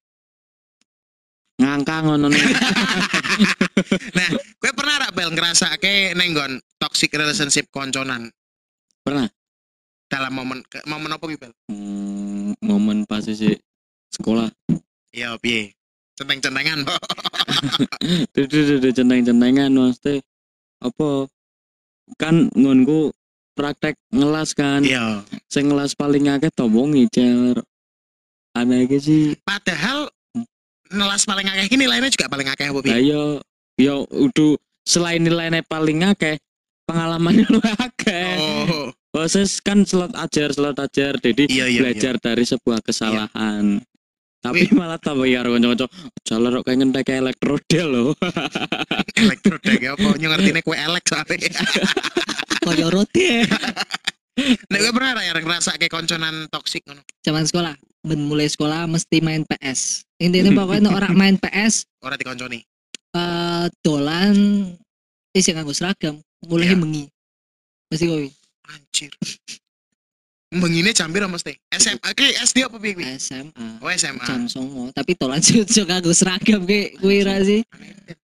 ngangkang 1.57 2.05
ngono 2.05 2.25
nih 2.27 2.41
nah 4.17 4.27
gue 4.31 4.71
pernah 4.71 4.95
ra 4.99 5.09
bel 5.09 5.29
ngerasa 5.31 5.77
kayak 5.77 6.13
nenggon 6.13 6.57
toxic 6.77 7.09
relationship 7.11 7.65
konconan 7.67 8.29
Pernah. 9.07 9.27
dalam 10.07 10.31
momen 10.31 10.63
momen 10.87 11.11
apa 11.11 11.25
gitu 11.27 11.51
Hmm, 11.67 12.55
momen 12.63 13.03
pas 13.03 13.23
sih 13.27 13.59
sekolah. 14.11 14.47
Iya 15.11 15.35
piye? 15.39 15.75
Centeng-centengan. 16.15 16.87
Dudu 18.35 18.87
centeng-centengan 18.95 19.71
mesti 19.71 20.23
apa? 20.79 21.27
Kan 22.15 22.47
ngonku 22.55 23.11
praktek 23.51 23.99
ngelas 24.15 24.55
kan. 24.55 24.83
Iya. 24.83 25.27
Sing 25.51 25.67
ngelas 25.67 25.91
paling 25.91 26.31
akeh 26.31 26.47
to 26.55 26.71
wong 26.71 26.95
ngicer. 26.95 27.59
Ana 28.55 28.87
iki 28.87 28.97
sih. 29.03 29.23
Padahal 29.43 30.07
nelas 30.87 31.27
paling 31.27 31.47
akeh 31.51 31.67
ini 31.75 31.83
lainnya 31.83 32.07
juga 32.07 32.31
paling 32.31 32.47
akeh 32.47 32.71
apa 32.71 32.79
piye 32.79 33.11
yo 33.11 33.43
yo 33.75 34.07
udah 34.07 34.55
selain 34.87 35.19
nilainya 35.19 35.59
paling 35.67 35.99
akeh 35.99 36.39
pengalamannya 36.87 37.45
lu 37.51 37.59
akeh. 37.85 38.35
Oh. 38.39 38.89
Proses 39.11 39.59
kan 39.59 39.83
selat 39.83 40.15
ajar 40.15 40.55
selat 40.55 40.79
ajar. 40.79 41.19
Jadi 41.19 41.51
iya 41.51 41.67
iya 41.67 41.83
belajar 41.83 42.15
dari 42.17 42.47
sebuah 42.47 42.79
kesalahan. 42.81 43.83
Tapi 44.37 44.71
malah 44.71 45.01
tambah 45.01 45.27
ya 45.27 45.43
kanca-kanca 45.43 45.89
jalan 46.23 46.61
kok 46.61 46.63
kayak 46.69 46.77
ngentek 46.79 47.09
elektrode 47.09 47.79
loh 47.83 48.13
elektrodek 49.21 49.81
apa? 49.91 50.07
Nyo 50.15 50.27
ngertine 50.31 50.61
kue 50.63 50.77
elek 50.77 51.03
soalnya. 51.09 51.51
Koyo 52.63 52.87
roti. 52.93 53.43
nek 54.69 54.79
gue 54.79 54.93
pernah 54.93 55.17
ya 55.25 55.33
ngerasa 55.33 55.81
kayak 55.81 55.89
konconan 55.89 56.45
toksik 56.53 56.85
ngono? 56.85 57.01
Zaman 57.25 57.49
sekolah, 57.49 57.73
ben 58.05 58.29
mulai 58.29 58.45
sekolah 58.45 58.85
mesti 58.85 59.17
main 59.25 59.41
PS. 59.49 60.05
Intinya 60.21 60.53
pokoknya 60.53 60.85
nek 60.85 60.95
orang 60.95 61.13
main 61.17 61.35
PS 61.41 61.89
ora 62.05 62.15
dikonconi? 62.15 62.61
eh 63.17 63.65
dolan 63.81 64.35
isi 65.37 65.51
nganggo 65.51 65.71
seragam, 65.71 66.17
mulai 66.43 66.67
Iya. 66.67 66.77
mengi. 66.77 67.05
Mesti 67.87 68.05
kowe 68.05 68.25
anjir 68.67 69.11
Mengine 70.47 70.91
jambir 70.91 71.19
apa 71.19 71.27
mesti 71.29 71.59
SMA 71.69 72.09
ke 72.15 72.23
SD 72.39 72.63
apa 72.63 72.79
piye 72.79 72.95
SMA. 73.19 73.83
oh 73.83 73.91
SMA 73.91 74.23
Jam 74.23 74.47
songo, 74.47 74.87
tapi 74.91 75.11
dolan 75.13 75.43
sih 75.43 75.59
nganggo 75.59 76.11
seragam 76.11 76.63
ke 76.63 76.95
kuwi 76.97 77.19
ra 77.21 77.35
sih. 77.39 77.67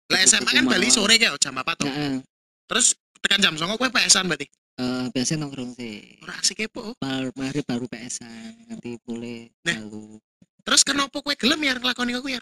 lah 0.08 0.20
SMA 0.24 0.52
kan 0.52 0.66
bali 0.66 0.90
sore 0.90 1.16
kayak 1.16 1.38
jam 1.38 1.54
4 1.54 1.64
tuh 1.76 1.88
Heeh. 1.88 2.20
terus 2.66 2.92
tekan 3.20 3.40
jam 3.40 3.54
09.00 3.54 3.72
kowe 3.74 3.90
PS-an 3.90 4.26
berarti 4.26 4.48
Eh, 4.80 5.06
biasanya 5.12 5.44
nongkrong 5.44 5.76
sih. 5.76 6.18
ora 6.20 6.34
asik 6.36 6.56
kepo 6.62 6.96
Baru 6.98 7.36
mari 7.36 7.60
baru 7.62 7.84
PS-an, 7.86 8.32
nanti 8.66 8.96
mulai 9.06 9.48
Nah. 9.64 9.76
baru. 9.80 10.20
terus 10.60 10.82
kenapa 10.84 11.16
kowe 11.16 11.32
gelem 11.34 11.60
ya 11.62 11.74
nglakoni 11.74 12.16
aku 12.16 12.28
ya 12.30 12.42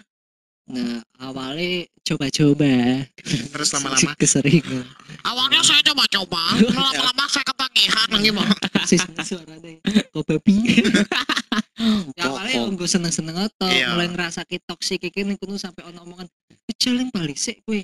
Nah, 0.68 1.00
awalnya 1.18 1.88
coba-coba. 2.04 3.08
terus 3.24 3.72
lama-lama 3.72 4.12
keseringan. 4.16 4.84
awalnya 5.24 5.64
saya 5.64 5.80
coba-coba 5.82 6.44
lama-lama 6.76 7.24
saya 7.26 7.44
ketagihan 7.46 8.08
gimana 8.18 8.52
Sis 8.84 9.00
suaranya 9.24 9.80
kok 10.06 10.24
babi. 10.24 10.84
ya 12.20 12.24
awalnya 12.28 12.68
Pokok. 12.68 12.76
gue 12.76 12.90
seneng-seneng 12.90 13.36
oto, 13.42 13.64
Iya. 13.66 13.96
mulai 13.96 14.08
ngerasa 14.10 14.44
ki 14.44 14.60
toksik 14.62 15.04
iki 15.04 15.24
ning 15.24 15.38
kono 15.38 15.56
sampai 15.56 15.88
ono 15.88 16.04
omongan, 16.04 16.28
"Jaling 16.74 17.10
balik 17.12 17.38
sik 17.38 17.64
kowe." 17.64 17.80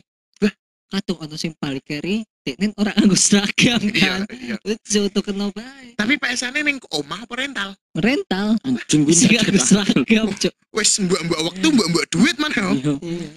Lah. 0.94 1.02
Kadung 1.02 1.26
ono 1.26 1.36
sing 1.36 1.58
balik 1.58 1.90
keri, 1.90 2.22
deknen 2.46 2.70
ora 2.78 2.94
nganggo 2.94 3.18
seragam 3.18 3.82
iya 3.90 4.22
kan. 4.22 4.30
iya 4.30 4.56
Wis 4.62 4.78
joto 4.86 5.26
kena 5.26 5.50
bae. 5.50 5.98
tapi 5.98 6.22
PS-ane 6.22 6.62
ning 6.62 6.78
omah 6.94 7.26
apa 7.26 7.34
rental 7.34 7.74
Rental. 7.98 8.54
anjing 8.62 8.86
Sing 8.86 9.02
bisa 9.02 9.26
nganggo 9.26 9.58
seragam, 9.58 10.28
Cuk. 10.42 10.54
wis 10.70 11.02
mbak-mbak 11.02 11.40
waktu 11.42 11.66
mbak-mbak 11.66 12.06
duit 12.08 12.38
mana 12.38 12.62
Iya. 12.78 12.94
Iya. 13.02 13.28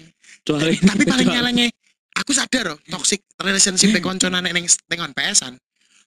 Tapi 0.93 1.03
paling 1.03 1.27
nyalanya 1.35 1.65
aku 2.13 2.31
sadar 2.31 2.73
loh 2.73 2.79
toxic 2.85 3.25
relationship 3.37 3.89
e 3.89 3.99
konconan 3.99 4.45
ning 4.45 4.65
ning 4.65 5.01
PS-an 5.11 5.57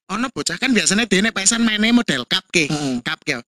ono 0.06 0.26
bocah 0.30 0.54
kan 0.54 0.70
biasanya 0.70 1.06
dia 1.06 1.18
nek 1.18 1.34
PS-an 1.34 1.62
mainnya 1.62 1.90
model 1.90 2.26
cup 2.26 2.46
ke 2.50 2.66
cup 3.02 3.18
ke 3.22 3.38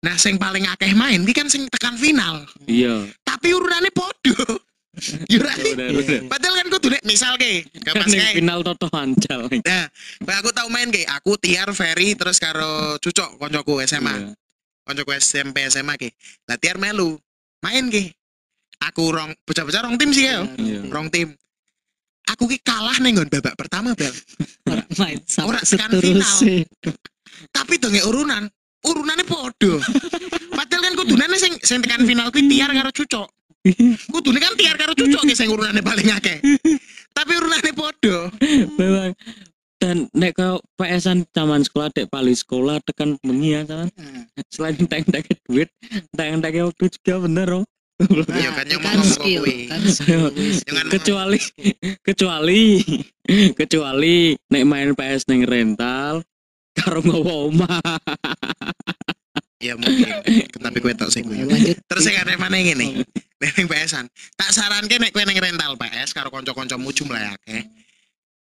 nah 0.00 0.14
sing 0.16 0.34
paling 0.34 0.64
akeh 0.64 0.94
main 0.94 1.20
ki 1.22 1.34
kan 1.34 1.46
sing 1.46 1.66
tekan 1.68 1.92
final 1.94 2.46
iya 2.64 3.04
tapi 3.20 3.52
urunannya 3.52 3.90
podo 3.92 4.38
Yurani 5.30 5.62
bener 5.78 5.88
Iya, 6.02 6.18
padahal 6.26 6.54
kan 6.58 6.66
kudu 6.66 6.88
nek 6.90 7.02
misal 7.06 7.38
ke 7.38 7.62
ke 7.62 7.90
pas 7.94 8.10
kayak 8.10 8.42
final 8.42 8.58
toto 8.66 8.90
ancal 8.90 9.46
nah 9.62 9.86
aku 10.42 10.50
tau 10.50 10.66
main 10.66 10.90
ke 10.90 11.06
aku 11.06 11.38
Tiar 11.38 11.70
Ferry 11.70 12.18
terus 12.18 12.42
karo 12.42 12.98
Cucok 12.98 13.38
koncoku 13.38 13.78
SMA 13.86 14.10
Iya. 14.10 14.34
koncoku 14.82 15.10
SMP 15.14 15.62
SMA 15.70 15.94
ke 15.94 16.10
lah 16.50 16.58
Tiar 16.58 16.76
melu. 16.76 17.14
Main 17.62 17.86
ke 17.86 18.10
aku 18.82 19.14
rong 19.14 19.30
bocah-bocah 19.46 19.84
rong 19.84 19.94
tim 19.94 20.10
sih 20.10 20.26
ya 20.26 20.42
rong 20.90 21.06
tim. 21.06 21.38
Aku 22.26 22.50
ki 22.50 22.58
kalah 22.58 22.98
nih 22.98 23.14
nggon 23.14 23.28
babak 23.30 23.54
pertama 23.54 23.94
bel. 23.94 24.10
Ora 24.66 24.82
main 24.98 25.18
Ora 25.46 25.60
sampai 25.62 25.86
tekan 25.86 25.90
seterusnya. 25.94 26.66
tapi 27.54 27.78
dongeng 27.78 28.06
urunan. 28.10 28.42
Urunannya 28.80 29.28
podo 29.28 29.76
padahal 30.56 30.80
kan 30.80 30.94
kudunane 30.96 31.36
sing 31.36 31.52
sing 31.60 31.84
tekan 31.84 32.00
final 32.08 32.32
kuwi 32.32 32.48
tiar 32.48 32.72
karo 32.72 32.88
cucok 32.88 33.28
kudune 34.12 34.38
kan 34.40 34.52
tiar 34.56 34.76
karo 34.80 34.92
cucok 34.96 35.22
ki 35.28 35.34
sing 35.36 35.48
urunannya 35.52 35.84
paling 35.84 36.08
akeh. 36.16 36.38
Tapi 37.12 37.32
urunannya 37.36 37.72
podo 37.76 38.32
memang. 38.80 39.12
Dan 39.80 40.12
nek 40.12 40.36
ke 40.36 40.60
PS-an 40.76 41.24
zaman 41.32 41.64
sekolah 41.64 41.88
dek 41.96 42.12
paling 42.12 42.36
sekolah 42.36 42.84
tekan 42.84 43.16
bengi 43.24 43.56
ya 43.56 43.64
kan 43.64 43.88
Nah, 43.96 44.28
selain 44.52 44.76
teng 44.76 45.08
teng 45.08 45.24
duit 45.48 45.72
teng 46.12 46.36
teng 46.44 46.68
waktu 46.68 46.84
juga 47.00 47.24
bener 47.24 47.48
oh 47.48 47.64
Iya 48.32 48.56
kan, 48.56 48.64
yang 48.64 48.80
skill, 49.04 49.44
kuwi. 49.44 49.68
kan. 49.68 49.80
Jangan 50.64 50.86
kecuali 50.88 51.40
kecuali 52.00 52.62
kecuali 53.52 54.32
nek 54.48 54.64
main 54.64 54.92
PS 54.96 55.28
neng 55.28 55.44
rental 55.44 56.24
karo 56.72 57.04
ngowo 57.04 57.52
omah. 57.52 57.80
Ya 59.60 59.76
mungkin. 59.76 60.08
Tapi 60.60 60.76
gue 60.80 60.92
tak 60.96 61.12
sih 61.12 61.20
lanjut. 61.24 61.76
terus 61.88 62.02
sing 62.04 62.16
ada 62.16 62.32
mana 62.40 62.56
ngene 62.56 63.04
ning 63.40 63.66
PS-an. 63.68 64.06
Tak 64.36 64.50
saranke 64.52 65.00
nek 65.00 65.10
kowe 65.16 65.24
ning 65.24 65.38
rental 65.40 65.74
PS 65.80 66.12
karo 66.12 66.28
kanca-kancamu 66.28 66.92
jumlah 66.92 67.36
akeh. 67.36 67.64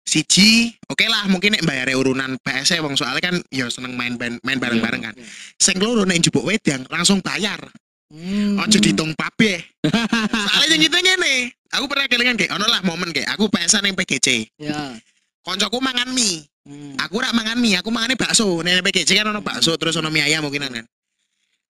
Siji 0.09 0.73
oke 0.89 1.05
lah 1.05 1.29
mungkin 1.29 1.53
nek 1.53 1.69
bayar 1.69 1.93
urunan 1.93 2.41
PS 2.41 2.81
wong 2.81 2.97
soalnya 2.97 3.29
kan 3.29 3.37
ya 3.53 3.69
seneng 3.69 3.93
main 3.93 4.17
main 4.19 4.59
bareng-bareng 4.59 5.03
kan. 5.05 5.15
Sing 5.61 5.77
loro 5.79 6.03
nek 6.09 6.19
njupuk 6.19 6.43
wedang 6.43 6.83
langsung 6.89 7.21
bayar. 7.21 7.61
Hmm. 8.09 8.57
ojo 8.65 8.81
ditung 8.81 9.13
pabe 9.13 9.61
soalnya 10.49 10.81
yang 10.81 10.81
gitu 10.81 10.97
ngene 10.97 11.53
aku 11.77 11.85
pernah 11.93 12.09
kelingan 12.09 12.41
kayak 12.41 12.57
ono 12.57 12.65
lah 12.65 12.81
momen 12.81 13.13
kayak 13.13 13.37
aku 13.37 13.53
PS 13.53 13.85
yang 13.85 13.93
PGC 13.93 14.49
Ya. 14.57 14.97
koncoku 15.45 15.77
mangan 15.77 16.17
mie. 16.17 16.41
Hmm. 16.65 16.97
aku 16.97 17.21
rak 17.21 17.37
mangan 17.37 17.61
mie 17.61 17.77
aku 17.77 17.93
mangane 17.93 18.17
bakso. 18.17 18.65
Nek 18.65 18.81
PGC 18.81 19.13
kan 19.13 19.29
ono 19.29 19.45
bakso 19.45 19.77
terus 19.77 19.93
ono 20.01 20.09
mie 20.09 20.25
ayam 20.25 20.41
mungkin 20.41 20.65
kan. 20.73 20.89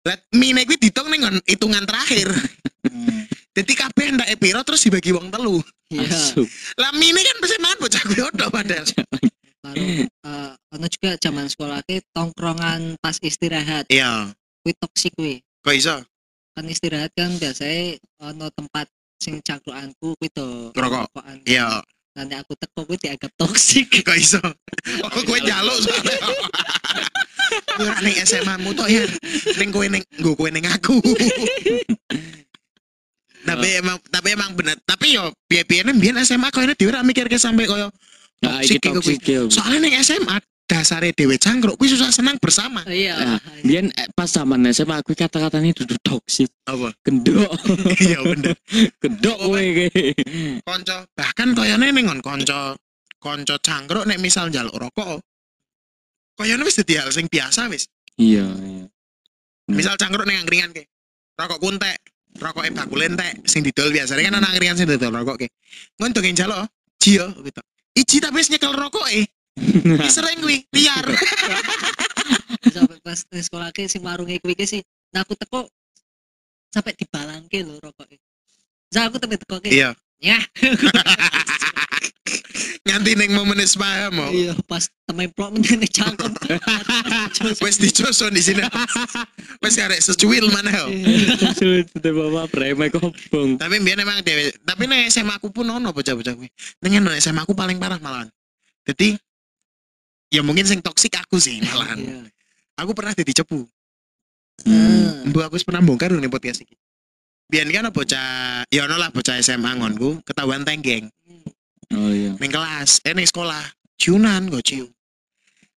Lah 0.07 0.17
mie 0.39 0.55
nek 0.55 0.71
kuwi 0.71 0.79
ditung 0.79 1.11
ning 1.11 1.27
hitungan 1.43 1.83
terakhir. 1.83 2.31
Hmm. 2.87 3.18
Jadi 3.59 3.73
kabeh 3.75 4.07
ndak 4.15 4.29
piro 4.39 4.63
terus 4.63 4.87
dibagi 4.87 5.11
wong 5.11 5.35
telu. 5.35 5.59
Iya. 5.91 6.47
Lah 6.79 6.95
mie 6.95 7.11
ini 7.11 7.27
kan 7.27 7.37
pasti 7.43 7.57
mangan 7.59 7.79
bocah 7.83 8.03
gue 8.07 8.25
udah 8.39 8.49
padahal. 8.55 8.87
Karo 9.67 9.83
eh 9.83 10.07
ono 10.71 10.87
juga 10.87 11.11
zaman 11.19 11.51
sekolah 11.51 11.83
ke 11.83 11.99
tongkrongan 12.15 12.95
pas 13.03 13.19
istirahat. 13.19 13.91
iya. 13.91 14.31
Kuwi 14.63 14.73
toksik 14.79 15.13
kuwi. 15.19 15.43
kok 15.67 15.75
iso? 15.75 15.97
Kan 16.55 16.71
istirahat 16.71 17.11
kan 17.19 17.35
biasanya 17.35 17.99
ono 18.23 18.47
tempat 18.55 18.87
sing 19.19 19.43
cangkruanku 19.43 20.15
kuwi 20.23 20.31
to 20.31 20.71
rokokan. 20.79 21.43
iya. 21.43 21.83
Nanti 22.15 22.39
aku 22.39 22.55
teko 22.55 22.87
kuwi 22.87 22.99
dianggap 23.03 23.35
toksik. 23.35 23.91
kok 24.07 24.15
iso? 24.15 24.43
Oh 25.03 25.23
gue 25.27 25.39
jaluk 25.43 25.79
soalnya. 25.83 26.19
Gue 27.49 27.87
rak 27.89 28.03
ning 28.05 28.19
SMA 28.27 28.55
mu 28.61 28.77
tok 28.77 28.91
ya. 28.93 29.07
Ning 29.57 29.71
kowe 29.73 29.87
ning 29.89 30.05
nggo 30.21 30.37
kowe 30.37 30.51
ning 30.53 30.67
aku 30.69 31.01
tapi 33.49 33.69
emang 33.81 33.97
tapi 34.09 34.29
emang 34.37 34.51
bener. 34.53 34.77
Tapi 34.85 35.07
yo 35.17 35.33
piye-piye 35.49 35.83
biyen 35.97 36.21
SMA 36.21 36.53
koyo 36.53 36.69
dhewe 36.77 36.93
rak 36.93 37.05
mikir 37.05 37.27
ke 37.27 37.41
sampe 37.41 37.65
koyo 37.65 37.89
Nah, 38.39 38.63
toksik 38.63 38.79
toksik 38.79 39.19
ya. 39.27 39.43
soalnya 39.51 39.83
ning 39.83 39.99
SMA 39.99 40.39
dasare 40.69 41.11
dhewe 41.11 41.35
cangkruk 41.43 41.75
kuwi 41.75 41.91
susah 41.91 42.15
senang 42.15 42.39
bersama. 42.39 42.87
Iya. 42.87 43.19
Nah, 43.19 43.41
Biyen 43.67 43.91
eh, 43.91 44.07
pas 44.15 44.31
zaman 44.31 44.63
SMA 44.71 44.95
aku 45.03 45.11
kata-katanya 45.19 45.75
duduk 45.75 45.99
toksik. 46.07 46.47
apa? 46.71 46.95
Gendok. 47.03 47.51
iya 48.07 48.23
bener. 48.23 48.55
Gendok 49.03 49.37
kowe 49.43 49.65
konco 50.63 50.97
bahkan 51.19 51.49
koyone 51.57 51.91
ning 51.91 52.07
ngon 52.07 52.23
konco 52.23 52.79
konco 53.19 53.55
cangkruk 53.59 54.07
nek 54.07 54.23
misal 54.23 54.55
njaluk 54.55 54.79
rokok 54.79 55.19
koyone 56.39 56.63
wis 56.63 56.79
dadi 56.79 56.95
hal 56.95 57.11
sing 57.11 57.27
biasa 57.27 57.67
wis. 57.67 57.91
Iya, 58.15 58.47
iya. 58.47 58.87
Misal 59.67 59.99
cangkruk 59.99 60.31
ning 60.31 60.39
angkringan 60.39 60.71
ke 60.71 60.87
rokok 61.35 61.59
kuntek 61.59 61.99
rokok 62.37 62.69
e 62.69 62.71
bakul 62.77 63.01
entek 63.01 63.49
sing 63.49 63.65
didol 63.65 63.89
biasanya 63.89 64.29
kan 64.29 64.35
ana 64.39 64.49
angkringan 64.53 64.77
sing 64.77 64.85
didol 64.85 65.15
rokok 65.17 65.41
ke 65.41 65.47
ngon 65.97 66.13
dongeng 66.13 66.37
njaluk 66.37 66.69
jiyo 67.01 67.33
gitu 67.41 67.63
iji 67.97 68.17
tapi 68.21 68.37
wis 68.37 68.53
nyekel 68.53 68.77
rokok 68.77 69.09
e 69.09 69.25
Iki 69.99 70.11
sering 70.11 70.39
kuwi 70.39 70.63
liar 70.71 71.07
sampai 72.75 72.99
pas 73.03 73.19
sekolah 73.19 73.71
ke 73.75 73.91
sing 73.91 74.03
warunge 74.07 74.39
kuwi 74.43 74.55
ke 74.55 74.67
sih. 74.67 74.83
Nah 75.15 75.27
aku 75.27 75.35
teko 75.35 75.67
sampai 76.71 76.95
dibalangke 76.95 77.65
lho 77.65 77.81
rokoke. 77.83 78.19
Za 78.93 79.09
aku 79.09 79.19
tembe 79.19 79.39
teko 79.41 79.59
ke. 79.59 79.73
iya 79.73 79.95
Ya. 80.19 80.39
nganti 82.89 83.13
ning 83.15 83.31
momen 83.37 83.61
paham 83.79 84.15
oh. 84.25 84.31
Iya, 84.33 84.53
pas 84.65 84.89
temen 85.05 85.29
plok 85.33 85.57
menene 85.57 85.87
cangkem. 85.89 86.33
wis 87.65 87.77
dicoson 87.77 88.33
di 88.33 88.43
sini 88.43 88.65
wis 89.61 89.77
arek 89.77 90.01
secuil 90.01 90.49
mana 90.49 90.73
oh. 90.87 90.91
Sudah 91.55 92.13
bawa 92.13 92.45
premek 92.49 92.97
kobong. 92.97 93.61
tapi 93.61 93.79
biar 93.85 94.01
emang 94.01 94.25
dewe 94.25 94.53
tapi 94.65 94.89
nih 94.89 95.09
SMA 95.13 95.37
aku 95.37 95.53
pun 95.53 95.69
ono 95.69 95.93
bocah-bocah 95.93 96.35
kuwi 96.37 96.49
dengan 96.81 97.13
SMA 97.21 97.45
aku 97.45 97.53
paling 97.53 97.77
parah 97.77 98.01
malahan 98.01 98.29
jadi 98.89 99.17
ya 100.33 100.41
mungkin 100.45 100.65
sing 100.65 100.81
toksik 100.81 101.17
aku 101.17 101.37
sih 101.41 101.61
malahan 101.65 101.99
Iya. 102.01 102.19
aku 102.81 102.93
pernah 102.97 103.13
jadi 103.13 103.45
cepu 103.45 103.69
Hmm. 104.67 105.31
Bu 105.31 105.39
aku 105.39 105.55
wis 105.55 105.63
pernah 105.63 105.79
bongkar 105.79 106.11
nih 106.11 106.27
podcast 106.27 106.67
iki 106.67 106.75
Biyen 107.47 107.71
kan 107.71 107.89
bocah 107.95 108.67
ya 108.67 108.91
ono 108.91 108.99
lah 108.99 109.09
bocah 109.15 109.39
SMA 109.39 109.79
ngonku 109.79 110.19
ketahuan 110.27 110.67
tenggeng 110.67 111.07
Oh 111.95 112.11
iya. 112.13 112.37
ning 112.37 112.53
kelas. 112.53 113.01
Eh 113.05 113.15
ning 113.17 113.29
sekolah. 113.29 113.65
Ciunan 113.99 114.47
go 114.49 114.63
cium 114.63 114.89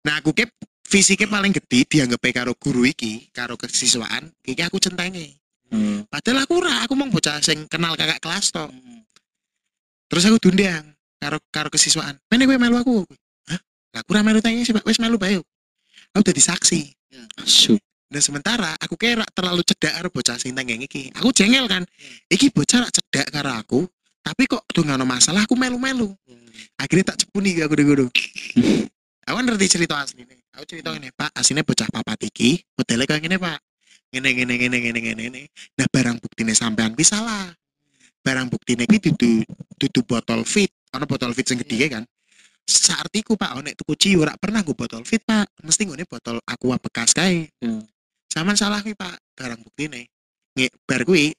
nah 0.08 0.20
aku 0.20 0.32
ke 0.32 0.48
fisiknya 0.88 1.28
paling 1.28 1.52
gede 1.52 1.84
dianggap 1.86 2.24
karo 2.32 2.56
guru 2.56 2.88
iki 2.88 3.28
karo 3.36 3.60
kesiswaan 3.60 4.32
iki 4.48 4.64
aku 4.64 4.80
centenge. 4.80 5.36
Oh. 5.70 6.02
padahal 6.10 6.50
aku 6.50 6.66
ora 6.66 6.82
aku 6.82 6.98
mau 6.98 7.06
bocah 7.14 7.38
sing 7.46 7.70
kenal 7.70 7.94
kakak 7.94 8.18
kelas 8.24 8.50
to. 8.50 8.66
Hmm. 8.66 9.06
terus 10.10 10.26
aku 10.26 10.42
diundang 10.42 10.98
karo 11.20 11.38
karo 11.52 11.70
kesiswaan. 11.70 12.18
Mana 12.32 12.48
gue 12.48 12.58
melu 12.58 12.80
aku? 12.80 13.06
Hah? 13.52 13.60
Lah 13.94 14.00
aku 14.02 14.10
ora 14.18 14.26
melu 14.26 14.40
tanya 14.42 14.66
sih 14.66 14.74
wis 14.74 14.98
melu 14.98 15.20
bae 15.20 15.38
aku 16.16 16.24
jadi 16.26 16.42
saksi. 16.42 16.82
Asu. 17.44 17.76
dan 18.10 18.26
sementara 18.26 18.74
aku 18.82 18.98
kira 18.98 19.22
terlalu 19.38 19.62
cedak 19.62 19.94
karo 19.94 20.10
bocah 20.10 20.42
sing 20.42 20.58
tenggeng 20.58 20.82
iki. 20.82 21.14
Aku 21.22 21.30
jengel 21.30 21.70
kan. 21.70 21.86
Iki 22.32 22.50
bocah 22.50 22.88
rak 22.88 22.92
cedak 22.98 23.30
karo 23.30 23.52
aku 23.54 23.80
tapi 24.30 24.46
kok 24.46 24.62
tuh 24.70 24.86
nggak 24.86 25.10
masalah 25.10 25.42
aku 25.42 25.58
melu-melu. 25.58 26.14
Akhirnya 26.78 27.10
tak 27.10 27.26
cepu 27.26 27.42
nih 27.42 27.66
aku 27.66 27.74
dulu 27.82 28.06
aku 29.30 29.38
ngerti 29.42 29.66
cerita 29.78 30.06
asli 30.06 30.22
nih 30.22 30.38
aku 30.54 30.66
cerita 30.70 30.90
ini 30.94 31.10
pak 31.10 31.34
aslinya 31.34 31.66
bocah 31.66 31.90
papat 31.90 32.30
iki 32.30 32.62
modelnya 32.78 33.10
kayak 33.10 33.22
gini 33.26 33.38
pak. 33.42 33.58
Gini 34.14 34.30
gini 34.38 34.54
gini 34.58 34.78
gini 34.78 35.00
gini 35.02 35.22
gini. 35.30 35.42
Nah 35.82 35.90
barang 35.90 36.22
buktinya 36.22 36.54
sampean 36.54 36.94
kuwi 36.94 37.06
salah. 37.10 37.50
Barang 38.22 38.54
buktinya 38.54 38.86
kuwi 38.86 39.02
dudu 39.02 39.42
dudu 39.82 40.02
botol 40.06 40.46
fit. 40.46 40.70
Ana 40.94 41.10
botol 41.10 41.34
fit 41.34 41.50
sing 41.50 41.58
gede 41.66 41.90
kan? 41.90 42.06
Saartiku 42.70 43.34
pak 43.34 43.58
onek 43.58 43.74
tuku 43.82 43.98
ciu 43.98 44.22
rak 44.22 44.38
pernah 44.38 44.62
gue 44.62 44.78
botol 44.78 45.02
fit 45.10 45.26
pak. 45.26 45.50
Mesti 45.66 45.90
gue 45.90 46.06
botol 46.06 46.38
aqua 46.46 46.78
bekas 46.78 47.18
kae. 47.18 47.50
Hmm. 47.66 47.82
Saman 48.30 48.54
salah 48.54 48.86
kuwi 48.86 48.94
pak 48.94 49.18
barang 49.34 49.58
buktine. 49.66 50.06
Nge 50.54 50.70
bar 50.86 51.02
kuwi 51.02 51.34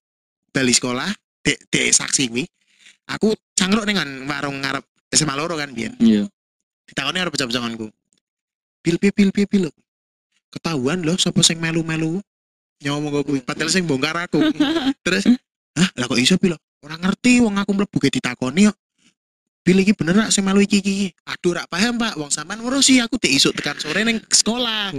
bali 0.50 0.74
sekolah 0.74 1.11
dek 1.46 1.70
dek 1.70 1.94
saksi 1.94 2.26
kuwi 2.31 2.46
aku 3.11 3.35
cangkruk 3.59 3.85
dengan 3.85 4.07
warung 4.31 4.62
ngarep 4.62 4.87
SMA 5.11 5.35
loro 5.35 5.59
kan 5.59 5.75
biyen 5.75 5.94
Iya. 5.99 6.31
ditakoni 6.87 7.18
karo 7.18 7.31
bocah-bocahku 7.35 7.87
pil 8.81 8.96
pil 8.96 9.12
pil 9.12 9.31
pil 9.35 9.46
pil 9.46 9.64
ketahuan 10.51 11.07
loh 11.07 11.14
sapa 11.14 11.46
sing 11.46 11.62
melu-melu? 11.62 12.18
Ngomong 12.83 13.12
gue 13.12 13.23
kuwi. 13.23 13.40
Padahal 13.44 13.70
sing 13.70 13.87
bongkar 13.87 14.16
aku. 14.18 14.40
Terus 15.07 15.29
hah 15.79 15.88
lah 15.94 16.07
kok 16.11 16.18
iso 16.18 16.35
pil? 16.40 16.57
Ora 16.83 16.96
ngerti 16.99 17.38
wong 17.44 17.55
aku 17.61 17.70
mlebu 17.77 17.96
ge 18.03 18.11
ditakoni 18.11 18.66
kok. 18.66 18.77
Pil 19.61 19.85
iki 19.85 19.92
bener 19.92 20.16
rak 20.16 20.33
sing 20.33 20.42
melu 20.42 20.64
iki 20.64 20.81
iki 20.81 21.07
aduh 21.29 21.61
rak 21.61 21.68
paham 21.70 22.01
pak. 22.01 22.16
Wong 22.18 22.33
sampean 22.33 22.64
ngurusi 22.64 22.99
aku 23.05 23.20
dek 23.20 23.31
isuk 23.31 23.53
tekan 23.55 23.77
sore 23.79 24.03
ning 24.03 24.18
sekolah. 24.33 24.90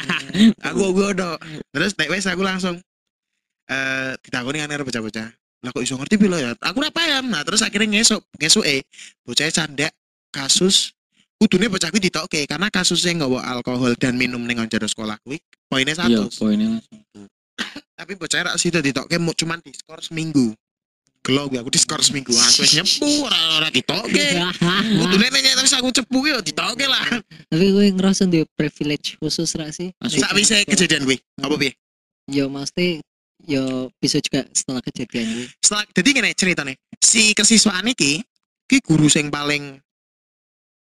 Aku 0.70 0.96
gue 0.96 1.08
do 1.12 1.30
terus 1.74 1.92
nek 1.98 2.08
wes 2.14 2.24
aku 2.30 2.40
langsung 2.46 2.78
eh 3.66 4.12
ditakoni 4.22 4.62
kan 4.62 4.70
karo 4.70 4.86
bocah-bocah 4.86 5.26
lah 5.66 5.74
kok 5.74 5.82
iso 5.82 5.98
ngerti 5.98 6.14
pilo 6.14 6.38
ya 6.38 6.54
aku 6.54 6.78
ora 6.78 6.94
paham. 6.94 7.34
Nah 7.34 7.42
terus 7.42 7.66
akhirnya 7.66 7.98
ngesuk 7.98 8.22
ngesuk 8.38 8.62
eh 8.62 8.86
bocah 9.26 9.50
candak 9.50 9.90
kasus 10.30 10.94
kudune 11.36 11.66
bocah 11.68 11.90
kuwi 11.90 12.06
ditokke 12.06 12.46
karena 12.46 12.70
kasusnya 12.70 13.18
nggawa 13.18 13.44
alkohol 13.44 13.92
dan 13.98 14.14
minum 14.16 14.40
ning 14.46 14.56
jero 14.70 14.88
sekolah 14.88 15.18
kuwi 15.26 15.42
poinnya 15.68 15.92
Iya, 15.98 16.24
satu. 16.24 16.46
Poinnya 16.46 16.80
tapi 17.98 18.12
bocah 18.16 18.52
rak 18.52 18.56
sida 18.60 18.78
ditokke 18.78 19.16
mu 19.18 19.32
cuman 19.34 19.60
diskor 19.64 20.00
seminggu. 20.00 20.54
Gelo 21.26 21.50
gue 21.50 21.58
aku 21.58 21.74
diskor 21.74 21.98
seminggu. 22.06 22.30
Aku 22.30 22.62
wis 22.62 22.78
nyepu 22.78 23.26
ora 23.26 23.40
ora 23.58 23.68
ditokke. 23.72 24.26
Kudune 25.02 25.26
nek 25.26 25.58
terus 25.58 25.74
aku 25.74 25.90
cepu 25.90 26.18
yo 26.22 26.38
ditokke 26.38 26.86
lah. 26.86 27.02
Tapi 27.50 27.66
gue 27.74 27.84
ngerasa 27.90 28.30
di 28.30 28.46
privilege 28.54 29.18
khusus 29.18 29.50
ra 29.58 29.66
sih. 29.74 29.90
Asu. 29.98 30.22
sak 30.22 30.32
wise 30.38 30.62
kejadian 30.62 31.02
kuwi. 31.02 31.18
Apa 31.42 31.58
piye 31.58 31.74
Yo 32.26 32.50
mesti 32.50 33.02
yo 33.44 33.92
bisa 34.00 34.16
juga 34.18 34.48
setelah 34.50 34.80
kejadian 34.80 35.26
gue. 35.28 35.46
setelah 35.60 35.84
jadi 35.92 36.08
gini 36.08 36.30
ceritanya 36.32 36.74
si 36.98 37.36
kesiswaan 37.36 37.84
iki 37.86 38.24
ki 38.64 38.76
guru 38.80 39.06
sing 39.06 39.28
paling 39.28 39.76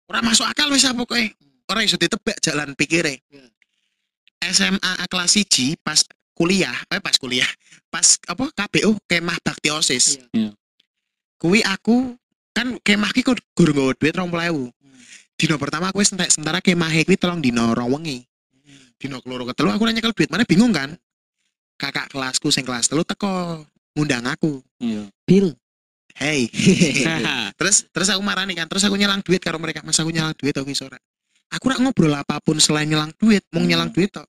ora 0.07 0.23
masuk 0.23 0.47
akal 0.47 0.71
wis 0.71 0.87
apa 0.87 1.03
kowe 1.03 1.19
ora 1.67 1.79
iso 1.83 1.99
ditebak 1.99 2.39
jalan 2.39 2.71
pikire 2.73 3.19
Iya. 3.27 3.43
SMA 4.47 4.93
kelas 5.09 5.33
1 5.35 5.75
pas 5.83 5.99
kuliah 6.31 6.77
eh 6.87 7.01
pas 7.03 7.17
kuliah 7.19 7.49
pas 7.91 8.15
apa 8.29 8.47
KBO 8.53 8.95
kemah 9.05 9.37
bakti 9.43 9.67
osis 9.67 10.21
Iya. 10.31 10.47
Iya. 10.47 10.51
kuwi 11.37 11.59
aku 11.61 12.15
kan 12.55 12.79
kemah 12.81 13.11
ki 13.11 13.21
kok 13.21 13.37
guru 13.53 13.75
nggawa 13.75 13.91
duit 13.99 14.15
20.000 14.15 14.71
Hmm. 14.71 15.03
dino 15.35 15.55
pertama 15.59 15.91
aku 15.91 15.99
wis 16.01 16.09
entek 16.09 16.31
sementara 16.31 16.63
kemah 16.63 16.89
kuwi 17.03 17.19
telung 17.19 17.43
dino 17.43 17.75
rong 17.75 17.99
wengi 17.99 18.23
dino 18.97 19.21
keloro 19.21 19.45
ketelu 19.45 19.69
aku 19.69 19.83
nanya 19.85 20.01
duit 20.01 20.29
mana 20.31 20.41
bingung 20.41 20.73
kan 20.73 20.95
kakak 21.77 22.09
kelasku 22.09 22.49
sing 22.49 22.65
kelas 22.65 22.89
telu 22.89 23.01
teko 23.01 23.63
ngundang 23.93 24.25
aku 24.25 24.61
Iya. 24.77 25.09
Bill. 25.23 25.53
hey 26.17 26.49
terus 27.61 27.85
terus 27.89 28.09
aku 28.09 28.21
marah 28.21 28.41
nih 28.43 28.57
kan 28.57 28.65
terus 28.65 28.81
aku 28.81 28.97
nyelang 28.97 29.21
duit 29.21 29.37
karo 29.37 29.61
mereka 29.61 29.85
mas 29.85 29.97
aku 29.97 30.09
nyelang 30.09 30.33
duit 30.33 30.53
aku 30.53 30.73
sore 30.73 30.97
aku 31.47 31.69
rak 31.69 31.77
ngobrol 31.77 32.11
apa 32.11 32.41
pun 32.41 32.57
selain 32.57 32.85
nyelang 32.85 33.13
duit 33.15 33.45
mau 33.53 33.61
Hmm. 33.61 33.69
nyelang 33.69 33.89
duit 33.93 34.09
tok 34.09 34.25